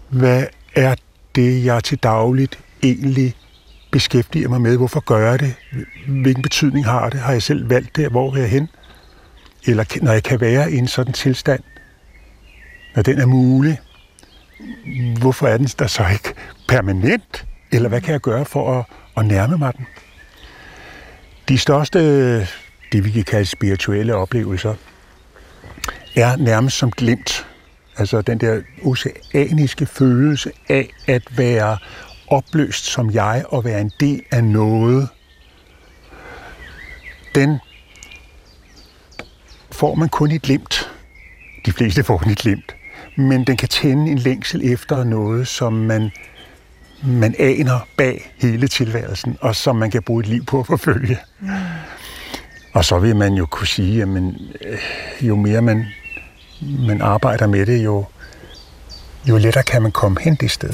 Hvad 0.08 0.46
er 0.74 0.94
det, 1.34 1.64
jeg 1.64 1.84
til 1.84 1.98
dagligt 1.98 2.58
egentlig 2.82 3.34
beskæftiger 3.90 4.48
mig 4.48 4.60
med? 4.60 4.76
Hvorfor 4.76 5.00
gør 5.00 5.30
jeg 5.30 5.40
det? 5.40 5.54
Hvilken 6.08 6.42
betydning 6.42 6.84
har 6.86 7.08
det? 7.10 7.20
Har 7.20 7.32
jeg 7.32 7.42
selv 7.42 7.70
valgt 7.70 7.96
det? 7.96 8.10
Hvor 8.10 8.30
vil 8.30 8.40
jeg 8.40 8.50
hen? 8.50 8.68
Eller 9.66 9.98
når 10.02 10.12
jeg 10.12 10.22
kan 10.22 10.40
være 10.40 10.72
i 10.72 10.76
en 10.76 10.88
sådan 10.88 11.12
tilstand, 11.12 11.62
når 12.94 13.02
den 13.02 13.18
er 13.18 13.26
mulig, 13.26 13.80
hvorfor 15.20 15.46
er 15.46 15.56
den 15.56 15.66
der 15.66 15.86
så 15.86 16.06
ikke 16.12 16.34
permanent? 16.68 17.46
Eller 17.72 17.88
hvad 17.88 18.00
kan 18.00 18.12
jeg 18.12 18.20
gøre 18.20 18.44
for 18.44 18.78
at, 18.78 18.84
at 19.16 19.26
nærme 19.26 19.58
mig 19.58 19.72
den? 19.76 19.86
De 21.50 21.58
største, 21.58 22.00
det 22.92 23.04
vi 23.04 23.10
kan 23.10 23.24
kalde 23.24 23.44
spirituelle 23.44 24.14
oplevelser, 24.14 24.74
er 26.16 26.36
nærmest 26.36 26.76
som 26.76 26.90
glimt. 26.90 27.46
Altså 27.96 28.22
den 28.22 28.38
der 28.38 28.62
oceaniske 28.84 29.86
følelse 29.86 30.52
af 30.68 30.90
at 31.06 31.38
være 31.38 31.78
opløst 32.28 32.84
som 32.84 33.10
jeg 33.10 33.44
og 33.48 33.64
være 33.64 33.80
en 33.80 33.92
del 34.00 34.22
af 34.30 34.44
noget. 34.44 35.08
Den 37.34 37.58
får 39.72 39.94
man 39.94 40.08
kun 40.08 40.30
i 40.30 40.38
glimt. 40.38 40.90
De 41.66 41.72
fleste 41.72 42.04
får 42.04 42.18
den 42.18 42.30
i 42.30 42.34
glimt 42.34 42.74
men 43.16 43.44
den 43.44 43.56
kan 43.56 43.68
tænde 43.68 44.10
en 44.10 44.18
længsel 44.18 44.72
efter 44.72 45.04
noget, 45.04 45.48
som 45.48 45.72
man, 45.72 46.10
man 47.02 47.34
aner 47.38 47.86
bag 47.96 48.32
hele 48.36 48.68
tilværelsen, 48.68 49.36
og 49.40 49.56
som 49.56 49.76
man 49.76 49.90
kan 49.90 50.02
bruge 50.02 50.20
et 50.20 50.26
liv 50.26 50.44
på 50.44 50.60
at 50.60 50.66
forfølge. 50.66 51.18
Mm. 51.40 51.48
Og 52.72 52.84
så 52.84 52.98
vil 52.98 53.16
man 53.16 53.34
jo 53.34 53.46
kunne 53.46 53.66
sige, 53.66 54.02
at 54.02 54.08
man, 54.08 54.36
øh, 54.60 54.78
jo 55.20 55.36
mere 55.36 55.62
man, 55.62 55.86
man 56.86 57.02
arbejder 57.02 57.46
med 57.46 57.66
det, 57.66 57.84
jo, 57.84 58.04
jo 59.28 59.36
lettere 59.36 59.64
kan 59.64 59.82
man 59.82 59.92
komme 59.92 60.20
hen 60.20 60.34
det 60.34 60.50
sted. 60.50 60.70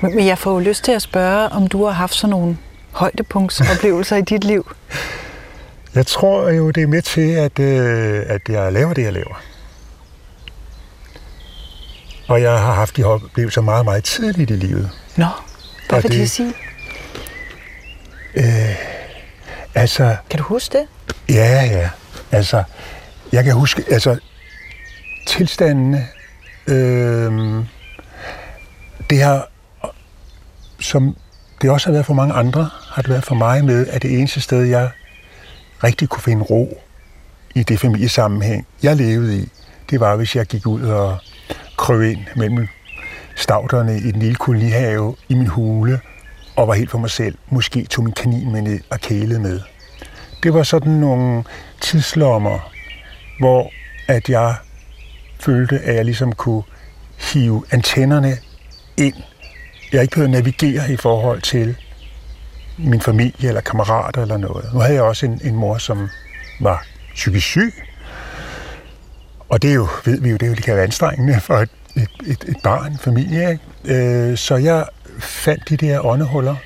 Men 0.00 0.26
jeg 0.26 0.38
får 0.38 0.52
jo 0.52 0.58
lyst 0.58 0.84
til 0.84 0.92
at 0.92 1.02
spørge, 1.02 1.48
om 1.48 1.66
du 1.66 1.84
har 1.84 1.92
haft 1.92 2.14
sådan 2.14 2.30
nogle 2.30 2.56
højdepunktsoplevelser 2.92 4.16
i 4.16 4.22
dit 4.22 4.44
liv? 4.44 4.72
Jeg 5.94 6.06
tror 6.06 6.50
jo, 6.50 6.70
det 6.70 6.82
er 6.82 6.86
med 6.86 7.02
til, 7.02 7.30
at, 7.30 7.58
øh, 7.58 8.22
at 8.26 8.40
jeg 8.48 8.72
laver 8.72 8.94
det, 8.94 9.02
jeg 9.02 9.12
laver. 9.12 9.42
Og 12.28 12.42
jeg 12.42 12.60
har 12.60 12.74
haft 12.74 12.96
de 12.96 13.04
oplevelser 13.04 13.60
meget, 13.60 13.84
meget 13.84 14.04
tidligt 14.04 14.50
i 14.50 14.56
livet. 14.56 14.90
Nå, 15.16 15.26
hvad 15.88 16.02
vil 16.02 16.10
det, 16.10 16.20
det 16.20 16.30
sige? 16.30 16.54
Øh, 18.34 18.76
altså... 19.74 20.16
Kan 20.30 20.38
du 20.38 20.44
huske 20.44 20.78
det? 20.78 20.86
Ja, 21.28 21.64
ja. 21.64 21.90
Altså, 22.32 22.62
jeg 23.32 23.44
kan 23.44 23.54
huske, 23.54 23.84
altså, 23.90 24.18
tilstandene, 25.26 26.06
øh, 26.66 27.64
det 29.10 29.22
har, 29.22 29.48
som 30.80 31.16
det 31.62 31.70
også 31.70 31.86
har 31.86 31.92
været 31.92 32.06
for 32.06 32.14
mange 32.14 32.34
andre, 32.34 32.70
har 32.90 33.02
det 33.02 33.10
været 33.10 33.24
for 33.24 33.34
mig 33.34 33.64
med, 33.64 33.86
at 33.86 34.02
det 34.02 34.18
eneste 34.18 34.40
sted, 34.40 34.62
jeg 34.62 34.90
rigtig 35.84 36.08
kunne 36.08 36.22
finde 36.22 36.42
ro 36.42 36.82
i 37.54 37.62
det 37.62 37.80
familiesammenhæng, 37.80 38.66
jeg 38.82 38.96
levede 38.96 39.38
i, 39.38 39.48
det 39.90 40.00
var, 40.00 40.16
hvis 40.16 40.36
jeg 40.36 40.46
gik 40.46 40.66
ud 40.66 40.82
og 40.82 41.18
krøb 41.76 42.02
ind 42.02 42.20
mellem 42.36 42.68
stavterne 43.36 43.98
i 43.98 44.12
den 44.12 44.20
lille 44.20 44.36
kolonihave 44.36 45.16
i 45.28 45.34
min 45.34 45.46
hule 45.46 46.00
og 46.56 46.68
var 46.68 46.74
helt 46.74 46.90
for 46.90 46.98
mig 46.98 47.10
selv. 47.10 47.38
Måske 47.50 47.84
tog 47.84 48.04
min 48.04 48.12
kanin 48.12 48.52
med 48.52 48.62
ned 48.62 48.80
og 48.90 49.00
kælede 49.00 49.40
med. 49.40 49.60
Det 50.42 50.54
var 50.54 50.62
sådan 50.62 50.92
nogle 50.92 51.44
tidslommer, 51.80 52.72
hvor 53.38 53.70
at 54.08 54.28
jeg 54.28 54.54
følte, 55.40 55.78
at 55.78 55.94
jeg 55.94 56.04
ligesom 56.04 56.32
kunne 56.32 56.62
hive 57.32 57.64
antennerne 57.70 58.36
ind. 58.96 59.14
Jeg 59.92 60.02
ikke 60.02 60.12
behøvede 60.12 60.32
navigere 60.32 60.92
i 60.92 60.96
forhold 60.96 61.42
til 61.42 61.76
min 62.78 63.00
familie 63.00 63.48
eller 63.48 63.60
kammerater 63.60 64.22
eller 64.22 64.36
noget. 64.36 64.70
Nu 64.72 64.80
havde 64.80 64.94
jeg 64.94 65.02
også 65.02 65.26
en, 65.26 65.40
en 65.44 65.54
mor, 65.54 65.78
som 65.78 66.08
var 66.60 66.86
psykisk 67.14 67.46
syg, 67.46 67.74
og 69.48 69.62
det 69.62 69.70
er 69.70 69.74
jo, 69.74 69.88
ved 70.04 70.20
vi 70.20 70.30
jo, 70.30 70.36
det, 70.36 70.46
jo, 70.46 70.54
det 70.54 70.62
kan 70.62 70.74
være 70.74 70.84
anstrengende 70.84 71.40
for 71.40 71.54
et, 71.54 71.70
et, 71.96 72.08
et, 72.26 72.44
et 72.48 72.56
barn, 72.62 72.92
en 72.92 72.98
familie. 72.98 73.50
Ikke? 73.50 74.30
Øh, 74.30 74.36
så 74.36 74.56
jeg 74.56 74.86
fandt 75.18 75.68
de 75.68 75.76
der 75.76 76.06
åndehuller, 76.06 76.56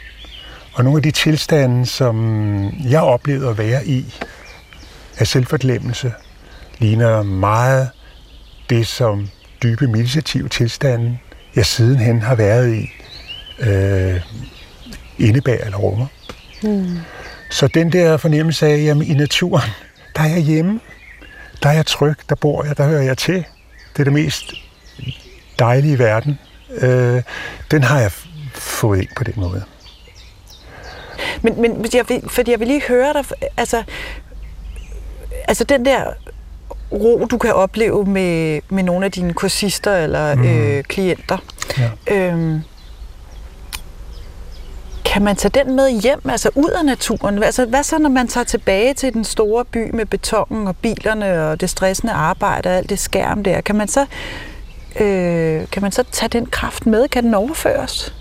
og 0.72 0.84
nogle 0.84 0.98
af 0.98 1.02
de 1.02 1.10
tilstande, 1.10 1.86
som 1.86 2.64
jeg 2.88 3.00
oplevede 3.00 3.50
at 3.50 3.58
være 3.58 3.86
i, 3.86 4.14
af 5.18 5.26
selvforglemmelse, 5.26 6.12
ligner 6.78 7.22
meget 7.22 7.90
det, 8.70 8.86
som 8.86 9.28
dybe 9.62 9.86
meditative 9.86 10.48
tilstande, 10.48 11.18
jeg 11.56 11.66
sidenhen 11.66 12.22
har 12.22 12.34
været 12.34 12.74
i, 12.74 12.90
øh, 13.60 14.20
indebærer 15.18 15.64
eller 15.64 15.78
rummer. 15.78 16.06
Mm. 16.62 16.98
Så 17.50 17.66
den 17.66 17.92
der 17.92 18.16
fornemmelse 18.16 18.66
af, 18.66 18.72
at 18.72 18.96
i 19.02 19.14
naturen, 19.14 19.70
der 20.16 20.22
er 20.22 20.28
jeg 20.28 20.42
hjemme 20.42 20.80
der 21.62 21.68
er 21.68 21.72
jeg 21.72 21.86
tryg, 21.86 22.16
der 22.28 22.34
bor 22.34 22.64
jeg, 22.64 22.76
der 22.76 22.88
hører 22.88 23.02
jeg 23.02 23.18
til. 23.18 23.44
Det 23.92 24.00
er 24.00 24.04
det 24.04 24.12
mest 24.12 24.54
dejlige 25.60 25.98
verden. 25.98 26.38
Øh, 26.70 27.22
den 27.70 27.82
har 27.82 28.00
jeg 28.00 28.10
fået 28.54 28.98
ind 28.98 29.08
på 29.16 29.24
den 29.24 29.34
måde. 29.36 29.62
Men, 31.42 31.62
men 31.62 31.86
jeg 31.94 32.04
vil, 32.08 32.22
fordi 32.28 32.50
jeg 32.50 32.60
vil 32.60 32.68
lige 32.68 32.82
høre 32.88 33.12
dig, 33.12 33.24
altså, 33.56 33.82
altså 35.48 35.64
den 35.64 35.84
der 35.84 36.04
ro, 36.92 37.26
du 37.30 37.38
kan 37.38 37.54
opleve 37.54 38.06
med, 38.06 38.60
med 38.68 38.82
nogle 38.82 39.04
af 39.04 39.12
dine 39.12 39.32
kursister 39.32 39.96
eller 39.96 40.34
mm. 40.34 40.44
øh, 40.44 40.84
klienter, 40.84 41.38
ja. 41.78 41.90
øhm, 42.14 42.60
kan 45.04 45.22
man 45.22 45.36
tage 45.36 45.64
den 45.64 45.76
med 45.76 46.00
hjem, 46.00 46.20
altså 46.28 46.50
ud 46.54 46.70
af 46.70 46.84
naturen? 46.84 47.42
Altså, 47.42 47.66
hvad 47.66 47.82
så, 47.82 47.98
når 47.98 48.08
man 48.08 48.28
tager 48.28 48.44
tilbage 48.44 48.94
til 48.94 49.12
den 49.12 49.24
store 49.24 49.64
by 49.64 49.90
med 49.94 50.06
betongen 50.06 50.66
og 50.66 50.76
bilerne 50.76 51.44
og 51.44 51.60
det 51.60 51.70
stressende 51.70 52.12
arbejde 52.12 52.68
og 52.68 52.76
alt 52.76 52.90
det 52.90 52.98
skærm 52.98 53.44
der? 53.44 53.60
Kan 53.60 53.76
man 53.76 53.88
så, 53.88 54.06
øh, 55.00 55.68
kan 55.72 55.82
man 55.82 55.92
så 55.92 56.04
tage 56.12 56.28
den 56.28 56.46
kraft 56.46 56.86
med? 56.86 57.08
Kan 57.08 57.24
den 57.24 57.34
overføres? 57.34 58.14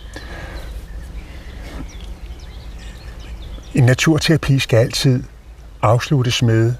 En 3.73 3.83
naturterapi 3.83 4.59
skal 4.59 4.77
altid 4.77 5.23
afsluttes 5.81 6.43
med, 6.43 6.73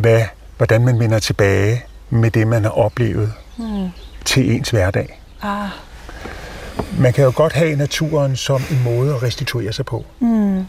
hvad, 0.00 0.22
hvordan 0.56 0.84
man 0.84 0.98
vender 0.98 1.18
tilbage 1.18 1.84
med 2.10 2.30
det, 2.30 2.46
man 2.46 2.62
har 2.62 2.70
oplevet 2.70 3.32
hmm. 3.56 3.88
til 4.24 4.50
ens 4.50 4.70
hverdag. 4.70 5.20
Ah. 5.42 5.68
Man 6.98 7.12
kan 7.12 7.24
jo 7.24 7.32
godt 7.34 7.52
have 7.52 7.76
naturen 7.76 8.36
som 8.36 8.62
en 8.70 8.82
måde 8.84 9.14
at 9.14 9.22
restituere 9.22 9.72
sig 9.72 9.84
på. 9.84 10.04
Mm. 10.20 10.64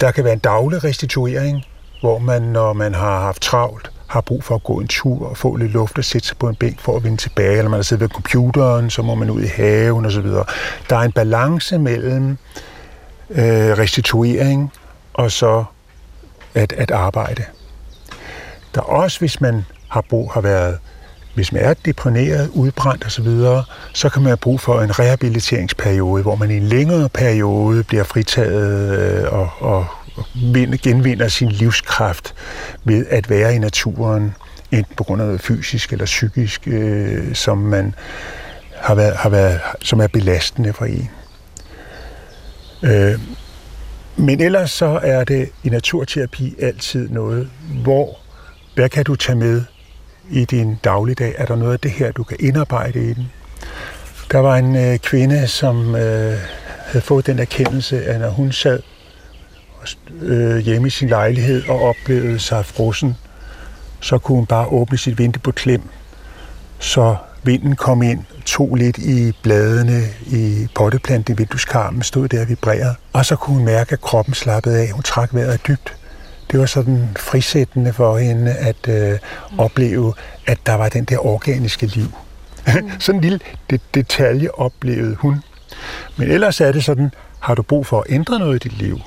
Der 0.00 0.10
kan 0.10 0.24
være 0.24 0.32
en 0.32 0.38
daglig 0.38 0.84
restituering, 0.84 1.64
hvor 2.00 2.18
man, 2.18 2.42
når 2.42 2.72
man 2.72 2.94
har 2.94 3.20
haft 3.20 3.42
travlt, 3.42 3.90
har 4.12 4.20
brug 4.20 4.44
for 4.44 4.54
at 4.54 4.64
gå 4.64 4.80
en 4.80 4.88
tur 4.88 5.28
og 5.28 5.36
få 5.36 5.56
lidt 5.56 5.72
luft 5.72 5.98
og 5.98 6.04
sætte 6.04 6.28
sig 6.28 6.36
på 6.36 6.48
en 6.48 6.54
bænk 6.54 6.80
for 6.80 6.96
at 6.96 7.04
vende 7.04 7.16
tilbage, 7.16 7.58
eller 7.58 7.70
man 7.70 7.78
har 7.78 7.82
siddet 7.82 8.00
ved 8.00 8.08
computeren, 8.08 8.90
så 8.90 9.02
må 9.02 9.14
man 9.14 9.30
ud 9.30 9.42
i 9.42 9.46
haven 9.46 10.06
osv. 10.06 10.26
Der 10.90 10.96
er 10.96 11.00
en 11.00 11.12
balance 11.12 11.78
mellem 11.78 12.38
øh, 13.30 13.78
restituering 13.78 14.72
og 15.12 15.30
så 15.30 15.64
at, 16.54 16.72
at 16.72 16.90
arbejde. 16.90 17.44
Der 18.74 18.80
er 18.80 18.84
også, 18.84 19.18
hvis 19.18 19.40
man 19.40 19.64
har 19.88 20.00
brug 20.00 20.32
har 20.32 20.40
været 20.40 20.78
hvis 21.34 21.52
man 21.52 21.62
er 21.62 21.74
deprimeret, 21.74 22.48
udbrændt 22.48 23.06
osv., 23.06 23.24
så, 23.24 23.62
så 23.94 24.08
kan 24.08 24.22
man 24.22 24.28
have 24.28 24.36
brug 24.36 24.60
for 24.60 24.80
en 24.80 24.98
rehabiliteringsperiode, 24.98 26.22
hvor 26.22 26.34
man 26.34 26.50
i 26.50 26.56
en 26.56 26.62
længere 26.62 27.08
periode 27.08 27.84
bliver 27.84 28.04
fritaget 28.04 28.98
øh, 28.98 29.32
og, 29.32 29.86
og 30.16 30.24
genvinder 30.82 31.28
sin 31.28 31.48
livskraft 31.48 32.34
ved 32.84 33.06
at 33.10 33.30
være 33.30 33.54
i 33.54 33.58
naturen, 33.58 34.34
enten 34.72 34.96
på 34.96 35.04
grund 35.04 35.22
af 35.22 35.26
noget 35.26 35.40
fysisk 35.40 35.92
eller 35.92 36.04
psykisk, 36.04 36.68
øh, 36.68 37.34
som 37.34 37.58
man 37.58 37.94
har 38.76 38.94
været, 38.94 39.16
har 39.16 39.28
været, 39.28 39.60
som 39.80 40.00
er 40.00 40.06
belastende 40.06 40.72
for 40.72 40.84
en. 40.84 41.10
Øh, 42.82 43.20
men 44.16 44.40
ellers 44.40 44.70
så 44.70 45.00
er 45.02 45.24
det 45.24 45.48
i 45.64 45.68
naturterapi 45.68 46.54
altid 46.60 47.08
noget, 47.08 47.50
hvor 47.82 48.18
hvad 48.74 48.88
kan 48.88 49.04
du 49.04 49.16
tage 49.16 49.38
med 49.38 49.62
i 50.30 50.44
din 50.44 50.78
dagligdag? 50.84 51.34
Er 51.38 51.46
der 51.46 51.56
noget 51.56 51.72
af 51.72 51.80
det 51.80 51.90
her, 51.90 52.12
du 52.12 52.22
kan 52.22 52.36
indarbejde 52.40 53.10
i 53.10 53.14
den? 53.14 53.32
Der 54.32 54.38
var 54.38 54.56
en 54.56 54.76
øh, 54.76 54.98
kvinde, 54.98 55.46
som 55.46 55.94
øh, 55.94 56.38
havde 56.86 57.04
fået 57.04 57.26
den 57.26 57.38
erkendelse, 57.38 58.04
at 58.04 58.20
når 58.20 58.30
hun 58.30 58.52
sad 58.52 58.80
øh, 60.20 60.58
hjemme 60.58 60.86
i 60.86 60.90
sin 60.90 61.08
lejlighed 61.08 61.68
og 61.68 61.82
oplevede 61.82 62.38
sig 62.38 62.64
frossen, 62.64 63.16
så 64.00 64.18
kunne 64.18 64.36
hun 64.36 64.46
bare 64.46 64.66
åbne 64.66 64.98
sit 64.98 65.18
vindue 65.18 65.40
på 65.40 65.52
klem, 65.52 65.82
så 66.78 67.16
vinden 67.42 67.76
kom 67.76 68.02
ind, 68.02 68.24
tog 68.46 68.74
lidt 68.74 68.98
i 68.98 69.32
bladene 69.42 70.02
i 70.26 70.66
potteplanten 70.74 71.34
i 71.34 71.36
vindueskarmen, 71.36 72.02
stod 72.02 72.28
der 72.28 72.40
og 72.40 72.48
vibrerede, 72.48 72.94
og 73.12 73.26
så 73.26 73.36
kunne 73.36 73.56
hun 73.56 73.64
mærke, 73.64 73.92
at 73.92 74.00
kroppen 74.00 74.34
slappede 74.34 74.78
af. 74.78 74.90
Hun 74.90 75.02
trak 75.02 75.34
vejret 75.34 75.66
dybt 75.66 75.96
det 76.52 76.60
var 76.60 76.66
sådan 76.66 77.08
frisættende 77.16 77.92
for 77.92 78.18
hende 78.18 78.52
at 78.52 78.88
øh, 78.88 79.18
opleve, 79.58 80.14
at 80.46 80.58
der 80.66 80.74
var 80.74 80.88
den 80.88 81.04
der 81.04 81.26
organiske 81.26 81.86
liv. 81.86 82.06
Mm. 82.66 82.90
sådan 83.00 83.18
en 83.18 83.22
lille 83.22 83.40
det, 83.70 83.80
detalje 83.94 84.48
oplevede 84.54 85.14
hun. 85.14 85.42
Men 86.16 86.30
ellers 86.30 86.60
er 86.60 86.72
det 86.72 86.84
sådan, 86.84 87.10
har 87.40 87.54
du 87.54 87.62
brug 87.62 87.86
for 87.86 88.00
at 88.00 88.06
ændre 88.08 88.38
noget 88.38 88.64
i 88.64 88.68
dit 88.68 88.78
liv? 88.78 89.00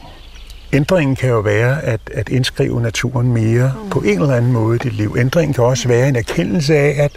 Ændringen 0.75 1.15
kan 1.15 1.29
jo 1.29 1.39
være 1.39 1.84
at, 1.84 2.00
at 2.13 2.29
indskrive 2.29 2.82
naturen 2.82 3.34
mere 3.34 3.74
mm. 3.84 3.89
på 3.89 4.00
en 4.00 4.22
eller 4.22 4.36
anden 4.36 4.51
måde 4.51 4.75
i 4.75 4.79
dit 4.79 4.94
liv. 4.94 5.15
Ændringen 5.20 5.53
kan 5.53 5.63
også 5.63 5.88
være 5.88 6.10
en 6.10 6.15
erkendelse 6.15 6.75
af, 6.75 7.03
at 7.03 7.12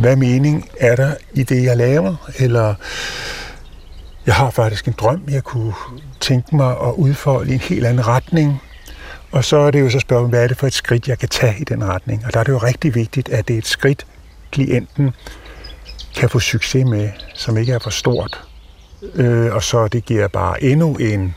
hvad 0.00 0.16
mening 0.16 0.68
er 0.80 0.96
der 0.96 1.14
i 1.34 1.42
det, 1.42 1.64
jeg 1.64 1.76
laver? 1.76 2.30
Eller 2.38 2.74
jeg 4.26 4.34
har 4.34 4.50
faktisk 4.50 4.86
en 4.86 4.94
drøm, 4.98 5.22
jeg 5.28 5.42
kunne 5.42 5.72
tænke 6.20 6.56
mig 6.56 6.70
at 6.70 6.92
udfolde 6.96 7.50
i 7.50 7.54
en 7.54 7.60
helt 7.60 7.86
anden 7.86 8.06
retning. 8.06 8.62
Og 9.30 9.44
så 9.44 9.56
er 9.56 9.70
det 9.70 9.80
jo 9.80 9.90
så 9.90 9.98
spørgsmålet, 9.98 10.30
hvad 10.30 10.42
er 10.42 10.48
det 10.48 10.56
for 10.56 10.66
et 10.66 10.72
skridt, 10.72 11.08
jeg 11.08 11.18
kan 11.18 11.28
tage 11.28 11.54
i 11.60 11.64
den 11.64 11.84
retning? 11.84 12.22
Og 12.26 12.34
der 12.34 12.40
er 12.40 12.44
det 12.44 12.52
jo 12.52 12.58
rigtig 12.58 12.94
vigtigt, 12.94 13.28
at 13.28 13.48
det 13.48 13.54
er 13.54 13.58
et 13.58 13.66
skridt, 13.66 14.06
klienten 14.52 15.10
kan 16.16 16.30
få 16.30 16.38
succes 16.40 16.84
med, 16.84 17.10
som 17.34 17.56
ikke 17.56 17.72
er 17.72 17.78
for 17.78 17.90
stort. 17.90 18.40
Øh, 19.14 19.54
og 19.54 19.62
så 19.62 19.88
det 19.88 20.04
giver 20.04 20.28
bare 20.28 20.62
endnu 20.62 20.94
en, 20.94 21.24
øh, 21.24 21.30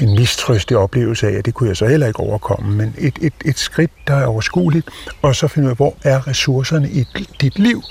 en 0.00 0.14
mistrøstig 0.14 0.76
oplevelse 0.76 1.28
af, 1.28 1.32
at 1.32 1.46
det 1.46 1.54
kunne 1.54 1.68
jeg 1.68 1.76
så 1.76 1.86
heller 1.86 2.06
ikke 2.06 2.20
overkomme. 2.20 2.76
Men 2.76 2.94
et, 2.98 3.18
et, 3.20 3.32
et 3.44 3.58
skridt, 3.58 3.90
der 4.06 4.14
er 4.14 4.26
overskueligt, 4.26 4.88
og 5.22 5.36
så 5.36 5.48
finde 5.48 5.66
ud 5.66 5.70
af, 5.70 5.76
hvor 5.76 5.94
er 6.02 6.28
ressourcerne 6.28 6.90
i 6.90 7.06
dit 7.40 7.58
liv 7.58 7.82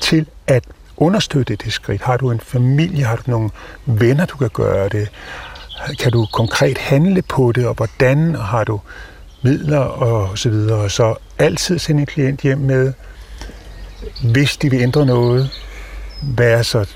til 0.00 0.26
at 0.46 0.64
understøtte 0.96 1.56
det 1.56 1.72
skridt. 1.72 2.02
Har 2.02 2.16
du 2.16 2.30
en 2.30 2.40
familie? 2.40 3.04
Har 3.04 3.16
du 3.16 3.22
nogle 3.26 3.50
venner, 3.86 4.26
du 4.26 4.36
kan 4.36 4.50
gøre 4.52 4.88
det? 4.88 5.08
kan 5.98 6.12
du 6.12 6.26
konkret 6.32 6.78
handle 6.78 7.22
på 7.22 7.52
det, 7.52 7.66
og 7.66 7.74
hvordan 7.74 8.34
har 8.34 8.64
du 8.64 8.80
midler 9.42 9.78
og 9.78 10.38
så 10.38 10.50
videre. 10.50 10.90
Så 10.90 11.14
altid 11.38 11.78
sende 11.78 12.00
en 12.00 12.06
klient 12.06 12.40
hjem 12.40 12.58
med, 12.58 12.92
hvis 14.32 14.56
de 14.56 14.70
vil 14.70 14.80
ændre 14.80 15.06
noget, 15.06 15.50
hvad 16.22 16.50
er 16.50 16.62
så 16.62 16.88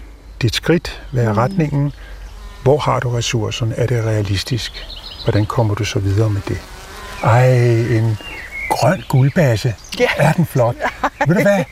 dit 0.42 0.54
skridt, 0.54 1.02
hvad 1.10 1.24
er 1.24 1.32
mm. 1.32 1.38
retningen, 1.38 1.92
hvor 2.62 2.78
har 2.78 3.00
du 3.00 3.08
ressourcerne, 3.08 3.74
er 3.74 3.86
det 3.86 4.04
realistisk, 4.04 4.86
hvordan 5.24 5.46
kommer 5.46 5.74
du 5.74 5.84
så 5.84 5.98
videre 5.98 6.30
med 6.30 6.40
det. 6.48 6.58
Ej, 7.24 7.52
en 7.96 8.18
grøn 8.70 9.02
guldbase, 9.08 9.74
ja. 9.98 10.06
er 10.16 10.32
den 10.32 10.46
flot. 10.46 10.76
Ved 11.26 11.34
du 11.36 11.42
hvad, 11.42 11.64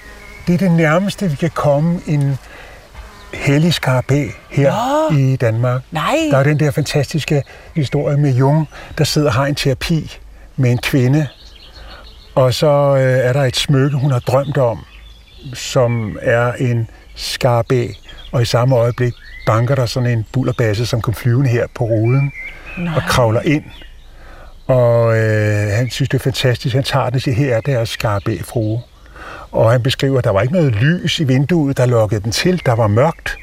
det 0.47 0.55
er 0.55 0.59
det 0.59 0.71
nærmeste, 0.71 1.31
vi 1.31 1.37
kan 1.37 1.51
komme 1.51 2.01
en 2.07 2.39
hellig 3.35 3.75
skarabæ 3.75 4.29
her 4.51 4.73
Nå. 5.11 5.17
i 5.17 5.37
Danmark. 5.37 5.83
Nej. 5.91 6.17
Der 6.31 6.39
er 6.39 6.43
den 6.43 6.61
der 6.61 6.71
fantastiske 6.71 7.43
historie 7.75 8.17
med 8.17 8.35
Jung, 8.35 8.69
der 8.99 9.05
sidder 9.05 9.29
og 9.29 9.35
har 9.35 9.47
en 9.47 9.55
terapi 9.55 10.19
med 10.57 10.71
en 10.71 10.79
kvinde, 10.79 11.27
og 12.35 12.55
så 12.55 12.97
øh, 12.97 13.29
er 13.29 13.33
der 13.33 13.45
et 13.45 13.57
smykke, 13.57 13.97
hun 13.97 14.11
har 14.11 14.19
drømt 14.19 14.59
om, 14.59 14.85
som 15.55 16.19
er 16.23 16.53
en 16.53 16.89
skarabæ, 17.15 17.89
og 18.33 18.43
i 18.43 18.45
samme 18.45 18.77
øjeblik 18.77 19.15
banker 19.47 19.75
der 19.75 19.87
sådan 19.87 20.09
en 20.09 20.27
bullerbasse, 20.33 20.87
som 20.87 21.01
kom 21.01 21.15
flyvende 21.15 21.51
her 21.51 21.67
på 21.75 21.85
ruden 21.85 22.33
Nej. 22.79 22.95
og 22.97 23.03
kravler 23.09 23.41
ind. 23.41 23.65
Og 24.67 25.17
øh, 25.19 25.73
han 25.73 25.91
synes, 25.91 26.09
det 26.09 26.19
er 26.19 26.23
fantastisk. 26.23 26.75
Han 26.75 26.85
tager 26.85 27.07
den 27.07 27.15
og 27.15 27.21
siger, 27.21 27.35
her 27.35 27.57
er 27.57 27.61
deres 27.61 27.89
skarabæ, 27.89 28.39
frue. 28.39 28.83
Og 29.51 29.71
han 29.71 29.83
beskriver, 29.83 30.19
at 30.19 30.25
der 30.25 30.31
var 30.31 30.43
ikke 30.43 30.55
noget 30.55 30.73
lys 30.73 31.21
i 31.21 31.25
vinduet, 31.25 31.77
der 31.77 31.87
lukkede 31.87 32.21
den 32.21 32.33
til. 32.33 32.63
Der 32.67 32.73
var 32.73 32.87
mørkt. 32.87 33.37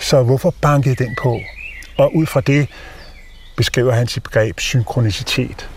Så 0.00 0.22
hvorfor 0.22 0.54
bankede 0.60 0.94
den 0.94 1.16
på? 1.22 1.40
Og 1.98 2.16
ud 2.16 2.26
fra 2.26 2.40
det 2.40 2.68
beskriver 3.56 3.92
han 3.92 4.06
sit 4.06 4.22
begreb 4.22 4.60
synkronicitet. 4.60 5.70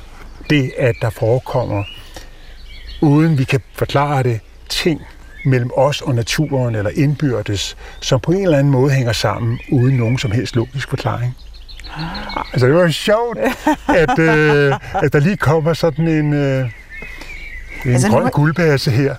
Det, 0.50 0.72
at 0.78 0.96
der 1.02 1.10
forekommer, 1.10 1.84
uden 3.02 3.38
vi 3.38 3.44
kan 3.44 3.62
forklare 3.74 4.24
det, 4.24 4.40
ting 4.70 5.02
mellem 5.46 5.72
os 5.76 6.02
og 6.02 6.16
naturen 6.16 6.76
eller 6.76 6.92
indbyrdes, 6.96 7.78
som 8.02 8.20
på 8.20 8.32
en 8.32 8.44
eller 8.44 8.58
anden 8.58 8.72
måde 8.72 8.92
hænger 8.92 9.14
sammen, 9.14 9.60
uden 9.72 9.98
nogen 9.98 10.18
som 10.18 10.32
helst 10.32 10.56
logisk 10.56 10.90
forklaring. 10.90 11.38
Altså, 12.54 12.68
det 12.68 12.76
var 12.76 12.90
sjovt, 12.90 13.38
at, 13.88 14.20
øh, 14.20 14.76
at 14.94 15.14
der 15.14 15.20
lige 15.20 15.38
kommer 15.38 15.74
sådan 15.74 16.08
en, 16.08 16.34
øh, 16.34 16.70
en 17.86 17.92
altså, 17.92 18.10
grøn 18.10 18.30
guldbase 18.32 18.92
her. 18.92 19.16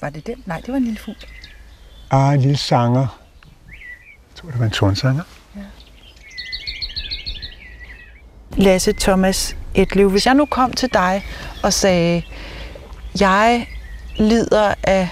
Var 0.00 0.10
det 0.10 0.26
den? 0.26 0.42
Nej, 0.46 0.60
det 0.60 0.68
var 0.68 0.76
en 0.76 0.84
lille 0.84 0.98
fugl. 0.98 1.16
Ah, 2.10 2.34
en 2.34 2.40
lille 2.40 2.56
sanger. 2.56 3.20
Jeg 3.70 4.34
tror, 4.34 4.50
det 4.50 4.58
var 4.58 4.64
en 4.64 4.70
tårnsanger. 4.70 5.22
Ja. 5.56 5.60
Lasse 8.56 8.92
Thomas 8.92 9.56
Etlev, 9.74 10.10
hvis 10.10 10.26
jeg 10.26 10.34
nu 10.34 10.46
kom 10.46 10.72
til 10.72 10.92
dig 10.92 11.24
og 11.62 11.72
sagde, 11.72 12.22
jeg 13.20 13.68
lider 14.16 14.74
af 14.82 15.08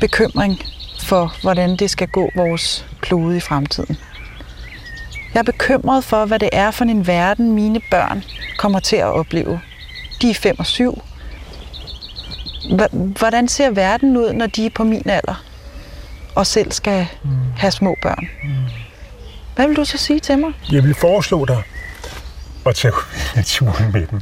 bekymring 0.00 0.62
for, 1.02 1.34
hvordan 1.42 1.76
det 1.76 1.90
skal 1.90 2.08
gå 2.08 2.30
vores 2.36 2.86
klode 3.00 3.36
i 3.36 3.40
fremtiden. 3.40 3.96
Jeg 5.34 5.40
er 5.40 5.44
bekymret 5.44 6.04
for, 6.04 6.24
hvad 6.24 6.38
det 6.38 6.48
er 6.52 6.70
for 6.70 6.84
en 6.84 7.06
verden, 7.06 7.52
mine 7.52 7.80
børn 7.90 8.24
kommer 8.58 8.80
til 8.80 8.96
at 8.96 9.04
opleve. 9.06 9.60
De 10.22 10.30
er 10.30 10.34
5 10.34 10.58
og 10.58 10.66
7, 10.66 11.02
Hvordan 12.92 13.48
ser 13.48 13.70
verden 13.70 14.16
ud, 14.16 14.32
når 14.32 14.46
de 14.46 14.66
er 14.66 14.70
på 14.70 14.84
min 14.84 15.08
alder, 15.08 15.44
og 16.34 16.46
selv 16.46 16.72
skal 16.72 17.06
mm. 17.22 17.30
have 17.56 17.70
små 17.70 17.96
børn? 18.02 18.28
Mm. 18.44 18.50
Hvad 19.54 19.66
vil 19.66 19.76
du 19.76 19.84
så 19.84 19.98
sige 19.98 20.20
til 20.20 20.38
mig? 20.38 20.52
Jeg 20.72 20.82
vil 20.84 20.94
foreslå 20.94 21.44
dig 21.44 21.62
at 22.66 22.74
tage 22.74 22.92
naturen 23.36 23.92
med 23.92 24.06
dem. 24.06 24.20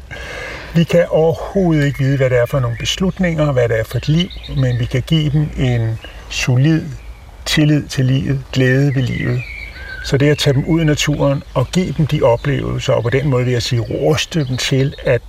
Vi 0.78 0.84
kan 0.84 1.06
overhovedet 1.08 1.86
ikke 1.86 1.98
vide, 1.98 2.16
hvad 2.16 2.30
det 2.30 2.38
er 2.38 2.46
for 2.46 2.60
nogle 2.60 2.76
beslutninger, 2.76 3.52
hvad 3.52 3.68
det 3.68 3.80
er 3.80 3.84
for 3.84 3.96
et 3.96 4.08
liv, 4.08 4.28
men 4.56 4.78
vi 4.78 4.84
kan 4.84 5.02
give 5.06 5.30
dem 5.30 5.48
en 5.56 5.98
solid 6.30 6.82
tillid 7.46 7.88
til 7.88 8.04
livet, 8.04 8.44
glæde 8.52 8.94
ved 8.94 9.02
livet. 9.02 9.42
Så 10.04 10.16
det 10.16 10.28
er 10.28 10.32
at 10.32 10.38
tage 10.38 10.54
dem 10.54 10.64
ud 10.64 10.80
i 10.80 10.84
naturen 10.84 11.42
og 11.54 11.66
give 11.72 11.94
dem 11.98 12.06
de 12.06 12.22
oplevelser, 12.22 12.92
og 12.92 13.02
på 13.02 13.10
den 13.10 13.28
måde 13.28 13.44
vil 13.44 13.52
jeg 13.52 13.62
sige, 13.62 13.80
ruste 13.80 14.44
dem 14.44 14.56
til 14.56 14.94
at 15.04 15.22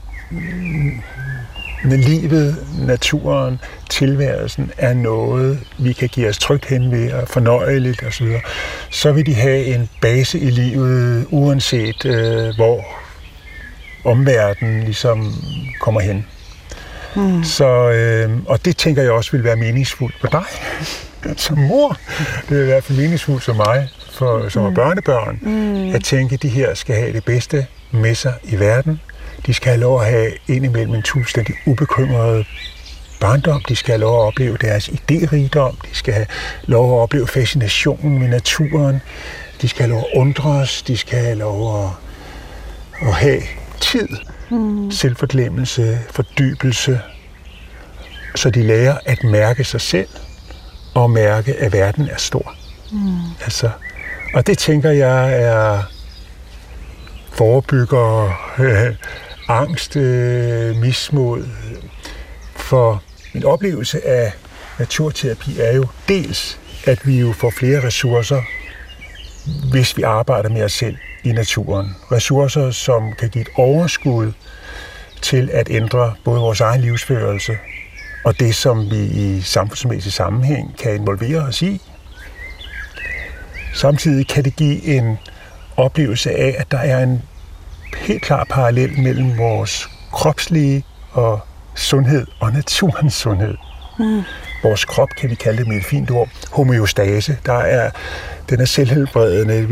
med 1.84 1.98
livet, 1.98 2.56
naturen, 2.88 3.60
tilværelsen 3.90 4.72
er 4.78 4.94
noget, 4.94 5.60
vi 5.78 5.94
kan 5.94 6.10
give 6.10 6.30
os 6.30 6.38
trygt 6.38 6.66
hen 6.66 6.92
ved 6.92 7.12
og 7.14 7.28
fornøjeligt 7.28 8.04
osv., 8.04 8.28
så, 8.28 8.40
så 8.90 9.12
vil 9.12 9.26
de 9.26 9.34
have 9.34 9.66
en 9.66 9.90
base 10.02 10.40
i 10.40 10.50
livet, 10.50 11.28
uanset 11.30 12.06
øh, 12.06 12.56
hvor 12.56 13.09
omverdenen 14.04 14.84
ligesom 14.84 15.34
kommer 15.82 16.02
hen. 16.02 16.26
Mm. 17.16 17.44
Så, 17.44 17.90
øh, 17.90 18.38
og 18.46 18.66
det 18.66 18.78
tænker 18.78 19.02
jeg 19.02 19.12
også 19.12 19.32
vil 19.32 19.44
være 19.44 19.56
meningsfuldt 19.56 20.16
for 20.22 20.28
dig 20.28 20.46
som 21.38 21.58
mor. 21.58 21.98
Det 22.50 22.58
vil 22.58 22.62
i 22.62 22.66
hvert 22.66 22.84
fald 22.84 22.98
meningsfuldt 22.98 23.44
for 23.44 23.54
mig, 23.54 23.90
for, 24.12 24.50
som 24.50 24.64
mm. 24.64 24.74
børnebørn, 24.74 25.40
mm. 25.42 25.96
at 25.96 26.04
tænke, 26.04 26.34
at 26.34 26.42
de 26.42 26.50
her 26.50 26.74
skal 26.74 26.96
have 26.96 27.14
det 27.14 27.26
bedste 27.26 27.66
med 27.92 28.16
sig 28.16 28.34
i 28.44 28.60
verden 28.60 29.02
De 29.46 29.54
skal 29.54 29.70
have 29.70 29.82
lov 29.82 30.02
at 30.02 30.08
have 30.08 30.32
indimellem 30.48 30.96
en 30.96 31.04
fuldstændig 31.04 31.56
ubekymret 31.66 32.48
barndom. 33.20 33.62
De 33.70 33.76
skal 33.76 33.92
have 33.92 34.02
lov 34.02 34.22
at 34.22 34.28
opleve 34.28 34.58
deres 34.58 34.88
idérigdom. 34.90 35.76
De 35.90 35.96
skal 35.96 36.14
have 36.14 36.26
lov 36.64 36.98
at 36.98 37.02
opleve 37.02 37.28
fascinationen 37.28 38.20
med 38.20 38.28
naturen. 38.28 39.02
De 39.62 39.68
skal 39.68 39.82
have 39.82 39.90
lov 39.90 40.00
at 40.00 40.20
undres. 40.20 40.82
De 40.82 40.98
skal 40.98 41.20
have 41.20 41.36
lov 41.36 41.84
at, 41.84 41.92
at 43.08 43.14
have 43.14 43.42
tid, 43.82 44.08
mm. 44.50 44.92
selvforglemmelse, 44.92 46.00
fordybelse, 46.12 47.02
så 48.36 48.50
de 48.50 48.64
lærer 48.64 48.98
at 49.06 49.24
mærke 49.24 49.64
sig 49.64 49.82
selv 49.82 50.08
og 50.94 51.12
mærke, 51.12 51.56
at 51.56 51.74
verden 51.74 52.10
er 52.10 52.18
stor. 52.18 52.56
Mm. 52.92 53.18
Altså, 53.44 53.70
og 54.34 54.48
det 54.48 54.58
tænker 54.58 54.90
jeg 54.92 55.42
er 55.42 55.84
forebygger 57.32 58.34
øh, 58.60 58.96
angst, 59.62 59.96
øh, 59.96 60.76
mismod. 60.76 61.46
For 62.56 63.04
min 63.34 63.46
oplevelse 63.46 64.08
af 64.08 64.34
naturterapi 64.80 65.60
er 65.60 65.76
jo 65.76 65.86
dels, 66.08 66.60
at 66.86 67.08
vi 67.08 67.20
jo 67.20 67.32
får 67.32 67.50
flere 67.50 67.84
ressourcer, 67.84 68.42
hvis 69.72 69.98
vi 69.98 70.02
arbejder 70.02 70.50
med 70.50 70.64
os 70.64 70.74
selv 70.74 70.98
i 71.24 71.32
naturen. 71.32 71.96
Ressourcer, 72.12 72.72
som 72.72 73.14
kan 73.20 73.30
give 73.30 73.42
et 73.42 73.50
overskud 73.56 74.32
til 75.22 75.50
at 75.54 75.68
ændre 75.70 76.14
både 76.24 76.40
vores 76.40 76.62
egen 76.62 76.82
livsførelse 76.82 77.54
og 78.26 78.40
det, 78.40 78.56
som 78.56 78.92
vi 78.92 79.06
i 79.06 79.42
samfundsmæssig 79.42 80.14
sammenhæng 80.14 80.78
kan 80.78 80.96
involvere 80.96 81.42
os 81.42 81.62
i. 81.62 81.82
Samtidig 83.74 84.28
kan 84.28 84.44
det 84.44 84.56
give 84.56 84.84
en 84.84 85.18
oplevelse 85.78 86.32
af, 86.32 86.56
at 86.58 86.72
der 86.72 86.78
er 86.78 87.04
en 87.04 87.22
helt 87.98 88.22
klar 88.22 88.44
parallel 88.44 89.00
mellem 89.00 89.38
vores 89.38 89.90
kropslige 90.12 90.84
og 91.12 91.40
sundhed 91.76 92.28
og 92.40 92.54
naturens 92.60 93.14
sundhed. 93.14 93.56
Mm. 94.00 94.22
Vores 94.64 94.86
krop, 94.86 95.10
kan 95.18 95.30
vi 95.30 95.36
kalde 95.36 95.58
det 95.58 95.68
med 95.68 95.78
et 95.78 95.86
fint 95.86 96.12
ord, 96.12 96.30
homeostase. 96.52 97.38
Der 97.46 97.54
er, 97.54 97.92
den 98.50 98.62
er 98.62 98.66
selvhelbredende, 98.66 99.66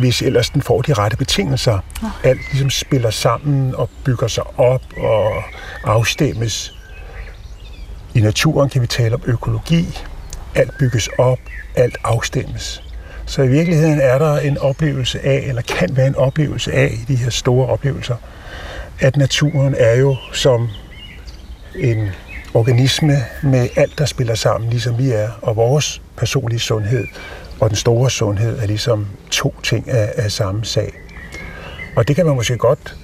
hvis 0.00 0.22
ellers 0.22 0.50
den 0.50 0.62
får 0.62 0.82
de 0.82 0.92
rette 0.92 1.16
betingelser. 1.16 1.78
Alt 2.24 2.40
ligesom 2.50 2.70
spiller 2.70 3.10
sammen 3.10 3.74
og 3.74 3.90
bygger 4.04 4.28
sig 4.28 4.44
op 4.58 4.82
og 4.96 5.42
afstemmes. 5.84 6.74
I 8.14 8.20
naturen 8.20 8.68
kan 8.68 8.82
vi 8.82 8.86
tale 8.86 9.14
om 9.14 9.22
økologi. 9.26 9.98
Alt 10.54 10.78
bygges 10.78 11.08
op, 11.18 11.38
alt 11.74 11.96
afstemmes. 12.04 12.82
Så 13.26 13.42
i 13.42 13.48
virkeligheden 13.48 14.00
er 14.00 14.18
der 14.18 14.38
en 14.38 14.58
oplevelse 14.58 15.20
af, 15.26 15.44
eller 15.46 15.62
kan 15.62 15.96
være 15.96 16.06
en 16.06 16.16
oplevelse 16.16 16.72
af 16.72 16.90
i 16.92 17.12
de 17.12 17.16
her 17.16 17.30
store 17.30 17.66
oplevelser, 17.66 18.16
at 19.00 19.16
naturen 19.16 19.74
er 19.78 19.96
jo 19.96 20.16
som 20.32 20.68
en 21.74 22.10
organisme 22.54 23.16
med 23.42 23.68
alt, 23.76 23.98
der 23.98 24.04
spiller 24.04 24.34
sammen, 24.34 24.70
ligesom 24.70 24.98
vi 24.98 25.10
er, 25.10 25.28
og 25.42 25.56
vores 25.56 26.02
personlige 26.16 26.60
sundhed 26.60 27.06
og 27.60 27.70
den 27.70 27.76
store 27.76 28.10
sundhed 28.10 28.58
er 28.58 28.66
ligesom 28.66 29.06
to 29.30 29.54
ting 29.62 29.90
af, 29.90 30.12
af 30.16 30.32
samme 30.32 30.64
sag. 30.64 30.92
Og 31.96 32.08
det 32.08 32.16
kan 32.16 32.26
man 32.26 32.36
måske 32.36 32.56
godt 32.56 32.96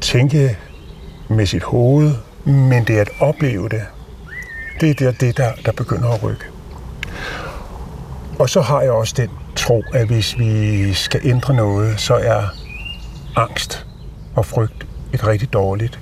tænke 0.00 0.58
med 1.28 1.46
sit 1.46 1.62
hoved, 1.62 2.14
men 2.44 2.84
det 2.84 2.98
at 2.98 3.08
opleve 3.20 3.68
det, 3.68 3.82
det 4.80 4.90
er 4.90 4.94
det, 4.94 5.20
det 5.20 5.36
der, 5.36 5.52
der 5.64 5.72
begynder 5.72 6.08
at 6.08 6.22
rykke. 6.22 6.44
Og 8.38 8.50
så 8.50 8.60
har 8.60 8.82
jeg 8.82 8.90
også 8.90 9.14
den 9.16 9.30
tro, 9.56 9.82
at 9.94 10.06
hvis 10.06 10.38
vi 10.38 10.94
skal 10.94 11.20
ændre 11.24 11.54
noget, 11.54 12.00
så 12.00 12.14
er 12.14 12.42
angst 13.36 13.86
og 14.34 14.46
frygt 14.46 14.86
et 15.12 15.26
rigtig 15.26 15.52
dårligt 15.52 15.98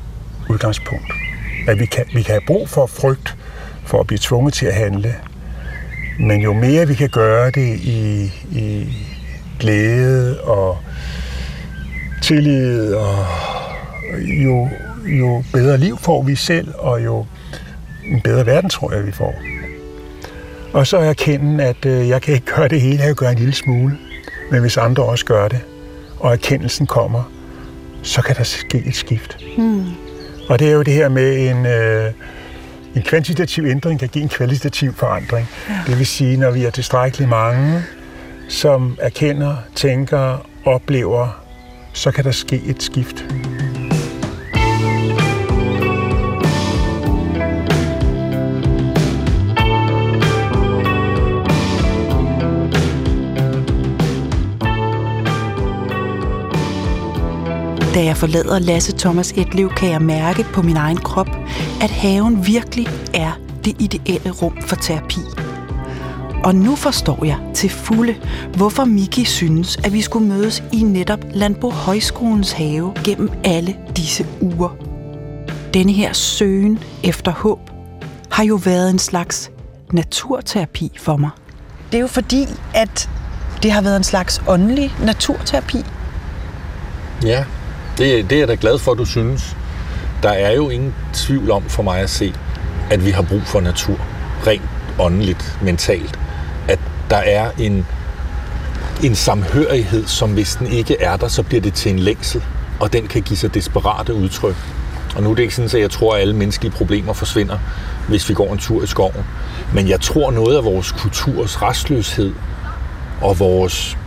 udgangspunkt. 0.48 1.12
At 1.68 1.78
vi 1.78 1.86
kan, 1.86 2.04
vi 2.14 2.22
kan 2.22 2.32
have 2.32 2.46
brug 2.46 2.68
for 2.68 2.86
frygt 2.86 3.36
for 3.86 4.00
at 4.00 4.06
blive 4.06 4.18
tvunget 4.22 4.54
til 4.54 4.66
at 4.66 4.74
handle, 4.74 5.14
men 6.20 6.40
jo 6.40 6.52
mere 6.52 6.88
vi 6.88 6.94
kan 6.94 7.08
gøre 7.08 7.50
det 7.50 7.80
i, 7.80 8.32
i 8.52 8.96
glæde 9.60 10.40
og 10.40 10.78
tillid, 12.22 12.94
og 12.94 13.26
jo, 14.44 14.68
jo 15.06 15.44
bedre 15.52 15.78
liv 15.78 15.98
får 15.98 16.22
vi 16.22 16.34
selv, 16.34 16.74
og 16.78 17.04
jo 17.04 17.26
en 18.04 18.20
bedre 18.20 18.46
verden 18.46 18.70
tror 18.70 18.92
jeg, 18.92 19.06
vi 19.06 19.12
får. 19.12 19.34
Og 20.72 20.86
så 20.86 20.96
erkende, 20.96 21.64
at 21.64 21.86
øh, 21.86 22.08
jeg 22.08 22.22
kan 22.22 22.34
ikke 22.34 22.46
gøre 22.46 22.68
det 22.68 22.80
hele, 22.80 22.98
jeg 22.98 23.06
kan 23.06 23.14
gøre 23.14 23.32
en 23.32 23.38
lille 23.38 23.54
smule. 23.54 23.98
Men 24.50 24.60
hvis 24.60 24.76
andre 24.76 25.02
også 25.02 25.24
gør 25.24 25.48
det, 25.48 25.60
og 26.20 26.32
erkendelsen 26.32 26.86
kommer, 26.86 27.32
så 28.02 28.22
kan 28.22 28.36
der 28.36 28.42
ske 28.42 28.82
et 28.86 28.94
skift. 28.94 29.36
Mm. 29.58 29.84
Og 30.48 30.58
det 30.58 30.68
er 30.68 30.72
jo 30.72 30.82
det 30.82 30.94
her 30.94 31.08
med 31.08 31.50
en, 31.50 31.66
øh, 31.66 32.12
en 32.96 33.02
kvantitativ 33.02 33.64
ændring 33.64 34.00
kan 34.00 34.08
give 34.08 34.22
en 34.22 34.28
kvalitativ 34.28 34.94
forandring. 34.94 35.48
Ja. 35.68 35.74
Det 35.86 35.98
vil 35.98 36.06
sige, 36.06 36.36
når 36.36 36.50
vi 36.50 36.64
er 36.64 36.70
tilstrækkeligt 36.70 37.30
mange, 37.30 37.82
som 38.48 38.98
erkender, 39.00 39.56
tænker, 39.74 40.46
oplever, 40.64 41.42
så 41.92 42.10
kan 42.10 42.24
der 42.24 42.30
ske 42.30 42.62
et 42.66 42.82
skift. 42.82 43.24
Mm. 43.30 43.51
Da 57.94 58.04
jeg 58.04 58.16
forlader 58.16 58.58
Lasse 58.58 58.92
Thomas 58.92 59.32
Etlev, 59.36 59.70
kan 59.70 59.90
jeg 59.90 60.02
mærke 60.02 60.42
på 60.42 60.62
min 60.62 60.76
egen 60.76 60.96
krop, 60.96 61.28
at 61.82 61.90
haven 61.90 62.46
virkelig 62.46 62.88
er 63.14 63.32
det 63.64 63.76
ideelle 63.78 64.30
rum 64.30 64.62
for 64.66 64.76
terapi. 64.76 65.20
Og 66.44 66.54
nu 66.54 66.76
forstår 66.76 67.24
jeg 67.24 67.38
til 67.54 67.70
fulde, 67.70 68.14
hvorfor 68.56 68.84
Miki 68.84 69.24
synes, 69.24 69.76
at 69.76 69.92
vi 69.92 70.00
skulle 70.00 70.28
mødes 70.28 70.62
i 70.72 70.82
netop 70.82 71.18
Landbo 71.32 71.70
Højskolens 71.70 72.52
have 72.52 72.94
gennem 73.04 73.30
alle 73.44 73.76
disse 73.96 74.26
uger. 74.40 74.76
Denne 75.74 75.92
her 75.92 76.12
søgen 76.12 76.78
efter 77.04 77.32
håb 77.32 77.70
har 78.30 78.44
jo 78.44 78.60
været 78.64 78.90
en 78.90 78.98
slags 78.98 79.50
naturterapi 79.92 80.92
for 80.98 81.16
mig. 81.16 81.30
Det 81.90 81.98
er 81.98 82.00
jo 82.00 82.06
fordi, 82.06 82.46
at 82.74 83.10
det 83.62 83.72
har 83.72 83.82
været 83.82 83.96
en 83.96 84.04
slags 84.04 84.42
åndelig 84.48 84.94
naturterapi. 85.04 85.84
Ja, 87.24 87.44
det, 87.98 88.30
det 88.30 88.36
er 88.36 88.38
jeg 88.38 88.48
da 88.48 88.56
glad 88.60 88.78
for, 88.78 88.92
at 88.92 88.98
du 88.98 89.04
synes. 89.04 89.56
Der 90.22 90.30
er 90.30 90.52
jo 90.52 90.68
ingen 90.68 90.94
tvivl 91.12 91.50
om 91.50 91.62
for 91.62 91.82
mig 91.82 92.00
at 92.00 92.10
se, 92.10 92.34
at 92.90 93.04
vi 93.04 93.10
har 93.10 93.22
brug 93.22 93.42
for 93.42 93.60
natur. 93.60 93.96
Rent 94.46 94.62
åndeligt, 94.98 95.58
mentalt. 95.62 96.18
At 96.68 96.78
der 97.10 97.16
er 97.16 97.50
en, 97.58 97.86
en 99.04 99.14
samhørighed, 99.14 100.06
som 100.06 100.32
hvis 100.32 100.56
den 100.56 100.66
ikke 100.66 101.00
er 101.00 101.16
der, 101.16 101.28
så 101.28 101.42
bliver 101.42 101.60
det 101.60 101.74
til 101.74 101.92
en 101.92 101.98
længsel. 101.98 102.42
Og 102.80 102.92
den 102.92 103.06
kan 103.06 103.22
give 103.22 103.36
sig 103.36 103.54
desperate 103.54 104.14
udtryk. 104.14 104.56
Og 105.16 105.22
nu 105.22 105.30
er 105.30 105.34
det 105.34 105.42
ikke 105.42 105.54
sådan, 105.54 105.70
at 105.74 105.80
jeg 105.80 105.90
tror, 105.90 106.14
at 106.14 106.20
alle 106.20 106.36
menneskelige 106.36 106.72
problemer 106.72 107.12
forsvinder, 107.12 107.58
hvis 108.08 108.28
vi 108.28 108.34
går 108.34 108.52
en 108.52 108.58
tur 108.58 108.82
i 108.82 108.86
skoven. 108.86 109.24
Men 109.74 109.88
jeg 109.88 110.00
tror, 110.00 110.30
noget 110.30 110.56
af 110.56 110.64
vores 110.64 110.92
kulturs 110.92 111.62
restløshed 111.62 112.32
og 113.20 113.38
vores, 113.38 113.98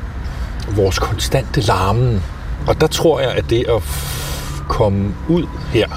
vores 0.72 1.00
konstante 1.00 1.62
larmen 1.62 2.24
og 2.68 2.82
der 2.82 2.88
tror 2.88 3.20
jeg, 3.20 3.32
at 3.32 3.50
det 3.50 3.66
at 3.68 3.82
komme 4.68 5.14
ud 5.30 5.46
her, 5.74 5.88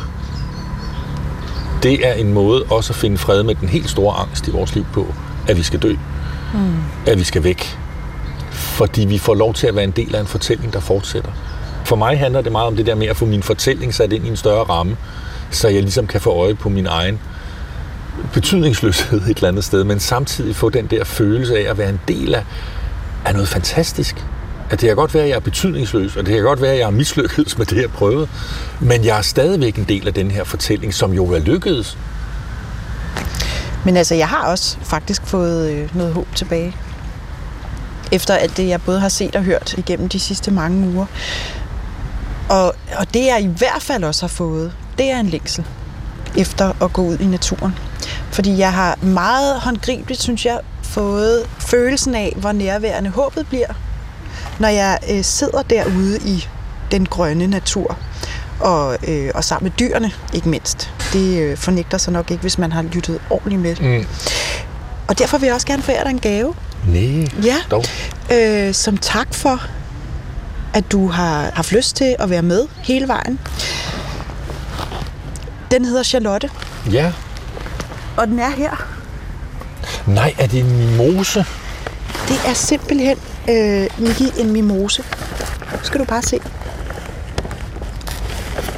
det 1.82 2.08
er 2.08 2.12
en 2.12 2.32
måde 2.32 2.64
også 2.70 2.92
at 2.92 2.96
finde 2.96 3.18
fred 3.18 3.42
med 3.42 3.54
den 3.54 3.68
helt 3.68 3.90
store 3.90 4.14
angst 4.14 4.48
i 4.48 4.50
vores 4.50 4.74
liv 4.74 4.86
på, 4.92 5.06
at 5.48 5.56
vi 5.56 5.62
skal 5.62 5.82
dø. 5.82 5.96
Mm. 6.54 6.76
At 7.06 7.18
vi 7.18 7.24
skal 7.24 7.44
væk. 7.44 7.78
Fordi 8.50 9.04
vi 9.04 9.18
får 9.18 9.34
lov 9.34 9.54
til 9.54 9.66
at 9.66 9.74
være 9.74 9.84
en 9.84 9.90
del 9.90 10.14
af 10.14 10.20
en 10.20 10.26
fortælling, 10.26 10.72
der 10.72 10.80
fortsætter. 10.80 11.30
For 11.84 11.96
mig 11.96 12.18
handler 12.18 12.40
det 12.40 12.52
meget 12.52 12.66
om 12.66 12.76
det 12.76 12.86
der 12.86 12.94
med 12.94 13.06
at 13.06 13.16
få 13.16 13.26
min 13.26 13.42
fortælling 13.42 13.94
sat 13.94 14.12
ind 14.12 14.26
i 14.26 14.28
en 14.28 14.36
større 14.36 14.64
ramme, 14.64 14.96
så 15.50 15.68
jeg 15.68 15.82
ligesom 15.82 16.06
kan 16.06 16.20
få 16.20 16.30
øje 16.30 16.54
på 16.54 16.68
min 16.68 16.86
egen 16.86 17.20
betydningsløshed 18.32 19.22
et 19.22 19.36
eller 19.36 19.48
andet 19.48 19.64
sted, 19.64 19.84
men 19.84 20.00
samtidig 20.00 20.56
få 20.56 20.70
den 20.70 20.86
der 20.86 21.04
følelse 21.04 21.58
af 21.58 21.70
at 21.70 21.78
være 21.78 21.90
en 21.90 22.00
del 22.08 22.34
af, 22.34 22.44
af 23.24 23.32
noget 23.32 23.48
fantastisk 23.48 24.26
at 24.70 24.80
det 24.80 24.86
kan 24.86 24.96
godt 24.96 25.14
være, 25.14 25.22
at 25.22 25.28
jeg 25.28 25.36
er 25.36 25.40
betydningsløs, 25.40 26.16
og 26.16 26.26
det 26.26 26.34
kan 26.34 26.42
godt 26.42 26.62
være, 26.62 26.72
at 26.72 26.78
jeg 26.78 26.86
er 26.86 26.90
mislykkedes 26.90 27.58
med 27.58 27.66
det, 27.66 27.76
jeg 27.76 27.90
prøvede, 27.90 28.28
men 28.80 29.04
jeg 29.04 29.18
er 29.18 29.22
stadigvæk 29.22 29.76
en 29.76 29.84
del 29.84 30.06
af 30.06 30.14
den 30.14 30.30
her 30.30 30.44
fortælling, 30.44 30.94
som 30.94 31.12
jo 31.12 31.24
er 31.24 31.38
lykkedes. 31.38 31.98
Men 33.84 33.96
altså, 33.96 34.14
jeg 34.14 34.28
har 34.28 34.50
også 34.50 34.76
faktisk 34.82 35.26
fået 35.26 35.70
øh, 35.70 35.96
noget 35.96 36.12
håb 36.12 36.34
tilbage. 36.34 36.76
Efter 38.12 38.34
alt 38.34 38.56
det, 38.56 38.68
jeg 38.68 38.82
både 38.82 39.00
har 39.00 39.08
set 39.08 39.36
og 39.36 39.42
hørt 39.42 39.74
igennem 39.78 40.08
de 40.08 40.20
sidste 40.20 40.50
mange 40.50 40.88
uger. 40.88 41.06
Og, 42.48 42.74
og 42.98 43.14
det, 43.14 43.26
jeg 43.26 43.40
i 43.42 43.46
hvert 43.58 43.82
fald 43.82 44.04
også 44.04 44.22
har 44.22 44.28
fået, 44.28 44.72
det 44.98 45.10
er 45.10 45.20
en 45.20 45.26
længsel 45.26 45.64
efter 46.36 46.82
at 46.82 46.92
gå 46.92 47.02
ud 47.02 47.18
i 47.18 47.26
naturen. 47.26 47.74
Fordi 48.30 48.58
jeg 48.58 48.72
har 48.72 48.98
meget 49.02 49.60
håndgribeligt, 49.60 50.22
synes 50.22 50.46
jeg, 50.46 50.60
fået 50.82 51.46
følelsen 51.58 52.14
af, 52.14 52.32
hvor 52.36 52.52
nærværende 52.52 53.10
håbet 53.10 53.46
bliver 53.46 53.74
når 54.58 54.68
jeg 54.68 54.98
øh, 55.10 55.24
sidder 55.24 55.62
derude 55.62 56.18
i 56.18 56.46
den 56.90 57.06
grønne 57.06 57.46
natur 57.46 57.96
og, 58.60 58.96
øh, 59.08 59.30
og 59.34 59.44
sammen 59.44 59.64
med 59.64 59.88
dyrene, 59.88 60.12
ikke 60.34 60.48
mindst. 60.48 60.90
Det 61.12 61.38
øh, 61.40 61.56
fornægter 61.56 61.98
sig 61.98 62.12
nok 62.12 62.30
ikke, 62.30 62.40
hvis 62.40 62.58
man 62.58 62.72
har 62.72 62.82
lyttet 62.82 63.20
ordentligt 63.30 63.60
med. 63.62 63.76
Mm. 64.00 64.06
Og 65.08 65.18
derfor 65.18 65.38
vil 65.38 65.46
jeg 65.46 65.54
også 65.54 65.66
gerne 65.66 65.82
forære 65.82 66.04
dig 66.04 66.10
en 66.10 66.18
gave. 66.18 66.54
Nej, 66.86 67.28
Ja, 67.44 67.56
dog. 67.70 67.84
øh, 68.32 68.74
som 68.74 68.96
tak 68.96 69.34
for, 69.34 69.62
at 70.74 70.92
du 70.92 71.08
har 71.08 71.50
haft 71.54 71.72
lyst 71.72 71.96
til 71.96 72.16
at 72.18 72.30
være 72.30 72.42
med 72.42 72.66
hele 72.82 73.08
vejen. 73.08 73.38
Den 75.70 75.84
hedder 75.84 76.02
Charlotte, 76.02 76.50
Ja. 76.92 77.12
og 78.16 78.26
den 78.26 78.38
er 78.38 78.50
her. 78.50 78.86
Nej, 80.06 80.34
er 80.38 80.46
det 80.46 80.60
en 80.60 80.76
mimose? 80.78 81.44
Det 82.28 82.40
er 82.46 82.52
simpelthen, 82.54 83.16
øh, 83.48 83.86
Miki, 83.98 84.40
en 84.40 84.52
mimose. 84.52 85.02
Skal 85.82 86.00
du 86.00 86.04
bare 86.04 86.22
se. 86.22 86.40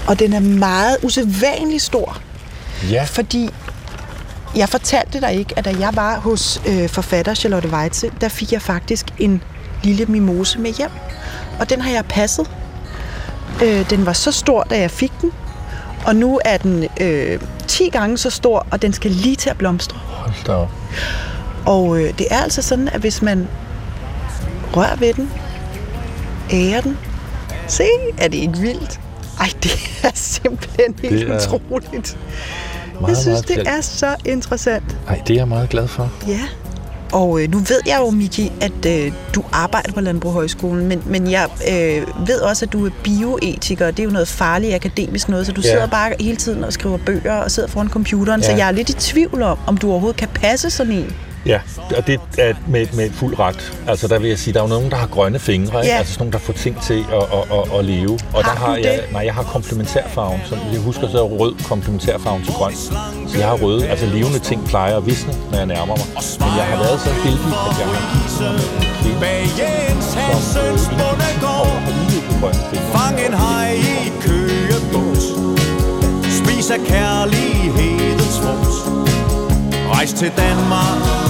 Og 0.07 0.19
den 0.19 0.33
er 0.33 0.41
meget 0.41 0.97
usædvanligt 1.03 1.83
stor, 1.83 2.19
Ja. 2.91 3.05
fordi 3.05 3.51
jeg 4.57 4.69
fortalte 4.69 5.21
dig 5.21 5.35
ikke, 5.35 5.55
at 5.59 5.65
da 5.65 5.75
jeg 5.81 5.91
var 5.97 6.19
hos 6.21 6.63
øh, 6.69 6.89
forfatter 6.89 7.35
Charlotte 7.35 7.69
Weitze, 7.69 8.11
der 8.21 8.29
fik 8.29 8.53
jeg 8.53 8.63
faktisk 8.63 9.07
en 9.19 9.43
lille 9.83 10.05
mimose 10.07 10.59
med 10.59 10.73
hjem. 10.73 10.91
Og 11.61 11.71
den 11.71 11.81
har 11.81 11.91
jeg 11.91 12.05
passet. 12.05 12.51
Øh, 13.63 13.91
den 13.91 14.07
var 14.07 14.13
så 14.13 14.33
stor, 14.33 14.63
da 14.63 14.79
jeg 14.81 14.91
fik 14.91 15.13
den, 15.21 15.33
og 16.07 16.17
nu 16.17 16.41
er 16.45 16.57
den 16.57 16.87
øh, 17.01 17.41
10 17.67 17.89
gange 17.89 18.19
så 18.19 18.31
stor, 18.31 18.67
og 18.71 18.83
den 18.83 18.93
skal 18.93 19.11
lige 19.11 19.37
til 19.37 19.51
at 19.51 19.57
blomstre. 19.59 19.99
Hold 19.99 20.45
da 20.47 20.53
op. 20.53 20.71
Og 21.67 21.99
øh, 22.01 22.19
det 22.19 22.27
er 22.31 22.39
altså 22.43 22.63
sådan, 22.63 22.89
at 22.89 23.01
hvis 23.01 23.23
man 23.23 23.49
rører 24.77 24.97
ved 24.97 25.13
den, 25.15 25.31
ærer 26.53 26.81
den, 26.81 26.99
se, 27.69 27.85
er 28.19 28.29
det 28.29 28.39
ikke 28.39 28.59
vildt? 28.59 29.01
Ej, 29.41 29.49
det 29.63 29.73
er 30.03 30.11
simpelthen 30.15 30.95
helt 31.03 31.15
Det 31.29 31.31
er 31.31 31.37
utroligt. 31.37 32.19
Meget, 33.01 33.09
Jeg 33.09 33.17
synes, 33.17 33.49
meget 33.49 33.67
det 33.67 33.69
er 33.77 33.81
så 33.81 34.17
interessant. 34.25 34.97
Ej, 35.09 35.21
det 35.27 35.35
er 35.35 35.41
jeg 35.41 35.49
meget 35.49 35.69
glad 35.69 35.89
for. 35.89 36.13
Ja. 36.29 36.41
Og 37.13 37.43
øh, 37.43 37.51
nu 37.51 37.59
ved 37.59 37.81
jeg 37.87 37.97
jo, 38.01 38.11
Miki, 38.11 38.53
at 38.61 38.87
øh, 38.87 39.13
du 39.35 39.43
arbejder 39.53 39.93
på 39.93 40.01
Landbrug 40.01 40.33
Højskolen, 40.33 40.87
men, 40.87 41.03
men 41.07 41.31
jeg 41.31 41.49
øh, 41.73 42.29
ved 42.29 42.41
også, 42.41 42.65
at 42.65 42.73
du 42.73 42.87
er 42.87 42.91
bioetiker, 43.05 43.87
og 43.87 43.97
det 43.97 44.03
er 44.03 44.05
jo 44.05 44.11
noget 44.13 44.29
farligt 44.29 44.75
akademisk 44.75 45.29
noget, 45.29 45.47
så 45.47 45.53
du 45.53 45.61
Ja. 45.61 45.71
sidder 45.71 45.87
bare 45.87 46.13
hele 46.21 46.37
tiden 46.37 46.65
og 46.65 46.73
skriver 46.73 46.99
bøger 47.07 47.35
og 47.35 47.51
sidder 47.51 47.69
foran 47.69 47.89
computeren, 47.89 48.43
så 48.43 48.51
Ja. 48.51 48.57
jeg 48.57 48.67
er 48.69 48.73
lidt 48.73 48.91
i 48.91 48.93
tvivl 48.93 49.43
om, 49.43 49.59
om 49.67 49.77
du 49.77 49.91
overhovedet 49.91 50.17
kan 50.19 50.29
passe 50.35 50.71
sådan 50.71 50.93
en. 50.93 51.15
Ja, 51.47 51.61
og 51.97 52.07
det 52.07 52.21
er 52.39 52.55
med, 52.69 52.87
med 52.93 53.11
fuld 53.11 53.39
ret. 53.39 53.73
Altså, 53.89 54.09
der 54.09 54.19
vil 54.19 54.29
jeg 54.29 54.39
sige, 54.39 54.55
der 54.55 54.61
er 54.61 54.65
jo 54.65 54.69
nogen, 54.69 54.91
der 54.91 54.97
har 54.97 55.07
grønne 55.07 55.39
fingre, 55.39 55.81
ikke? 55.81 55.93
Ja. 55.93 55.99
altså 55.99 56.13
sådan 56.13 56.23
nogen, 56.23 56.33
der 56.33 56.39
får 56.39 56.53
ting 56.53 56.83
til 56.83 57.05
at, 57.13 57.23
at, 57.23 57.59
at, 57.59 57.79
at 57.79 57.85
leve. 57.85 58.19
Og 58.35 58.45
Har 58.45 58.55
der 58.55 58.61
har 58.67 58.77
jeg, 58.77 59.01
det? 59.03 59.13
nej, 59.13 59.23
jeg 59.25 59.35
har 59.35 59.43
komplementærfarven, 59.43 60.41
som 60.49 60.59
jeg 60.73 60.81
husker, 60.81 61.09
så 61.09 61.19
er 61.19 61.23
rød 61.23 61.55
komplementærfarven 61.69 62.43
til 62.45 62.53
grøn. 62.53 62.75
Så 63.29 63.39
jeg 63.39 63.47
har 63.47 63.55
røde, 63.55 63.89
altså 63.89 64.07
levende 64.07 64.39
ting 64.39 64.67
plejer 64.67 64.97
at 64.97 65.07
visne, 65.07 65.33
når 65.51 65.57
jeg 65.59 65.67
nærmer 65.67 65.97
mig. 65.97 66.07
Men 66.41 66.49
jeg 66.59 66.67
har 66.67 66.77
været 66.85 67.01
så 67.01 67.11
heldig, 67.25 67.53
at 67.69 67.79
jeg 67.81 67.87
har 67.87 68.01
kvinde, 68.11 68.31
som 68.39 68.55
øh. 68.55 68.91
Fang 72.93 73.21
en 73.27 73.35
hej 73.35 73.73
i 73.73 74.09
et 74.09 74.13
køgebus 74.23 75.25
Spis 76.39 76.71
af 76.71 76.79
kærlighedens 76.87 78.41
frugt 78.41 78.75
Rejs 79.93 80.13
til 80.13 80.33
Danmark 80.37 81.30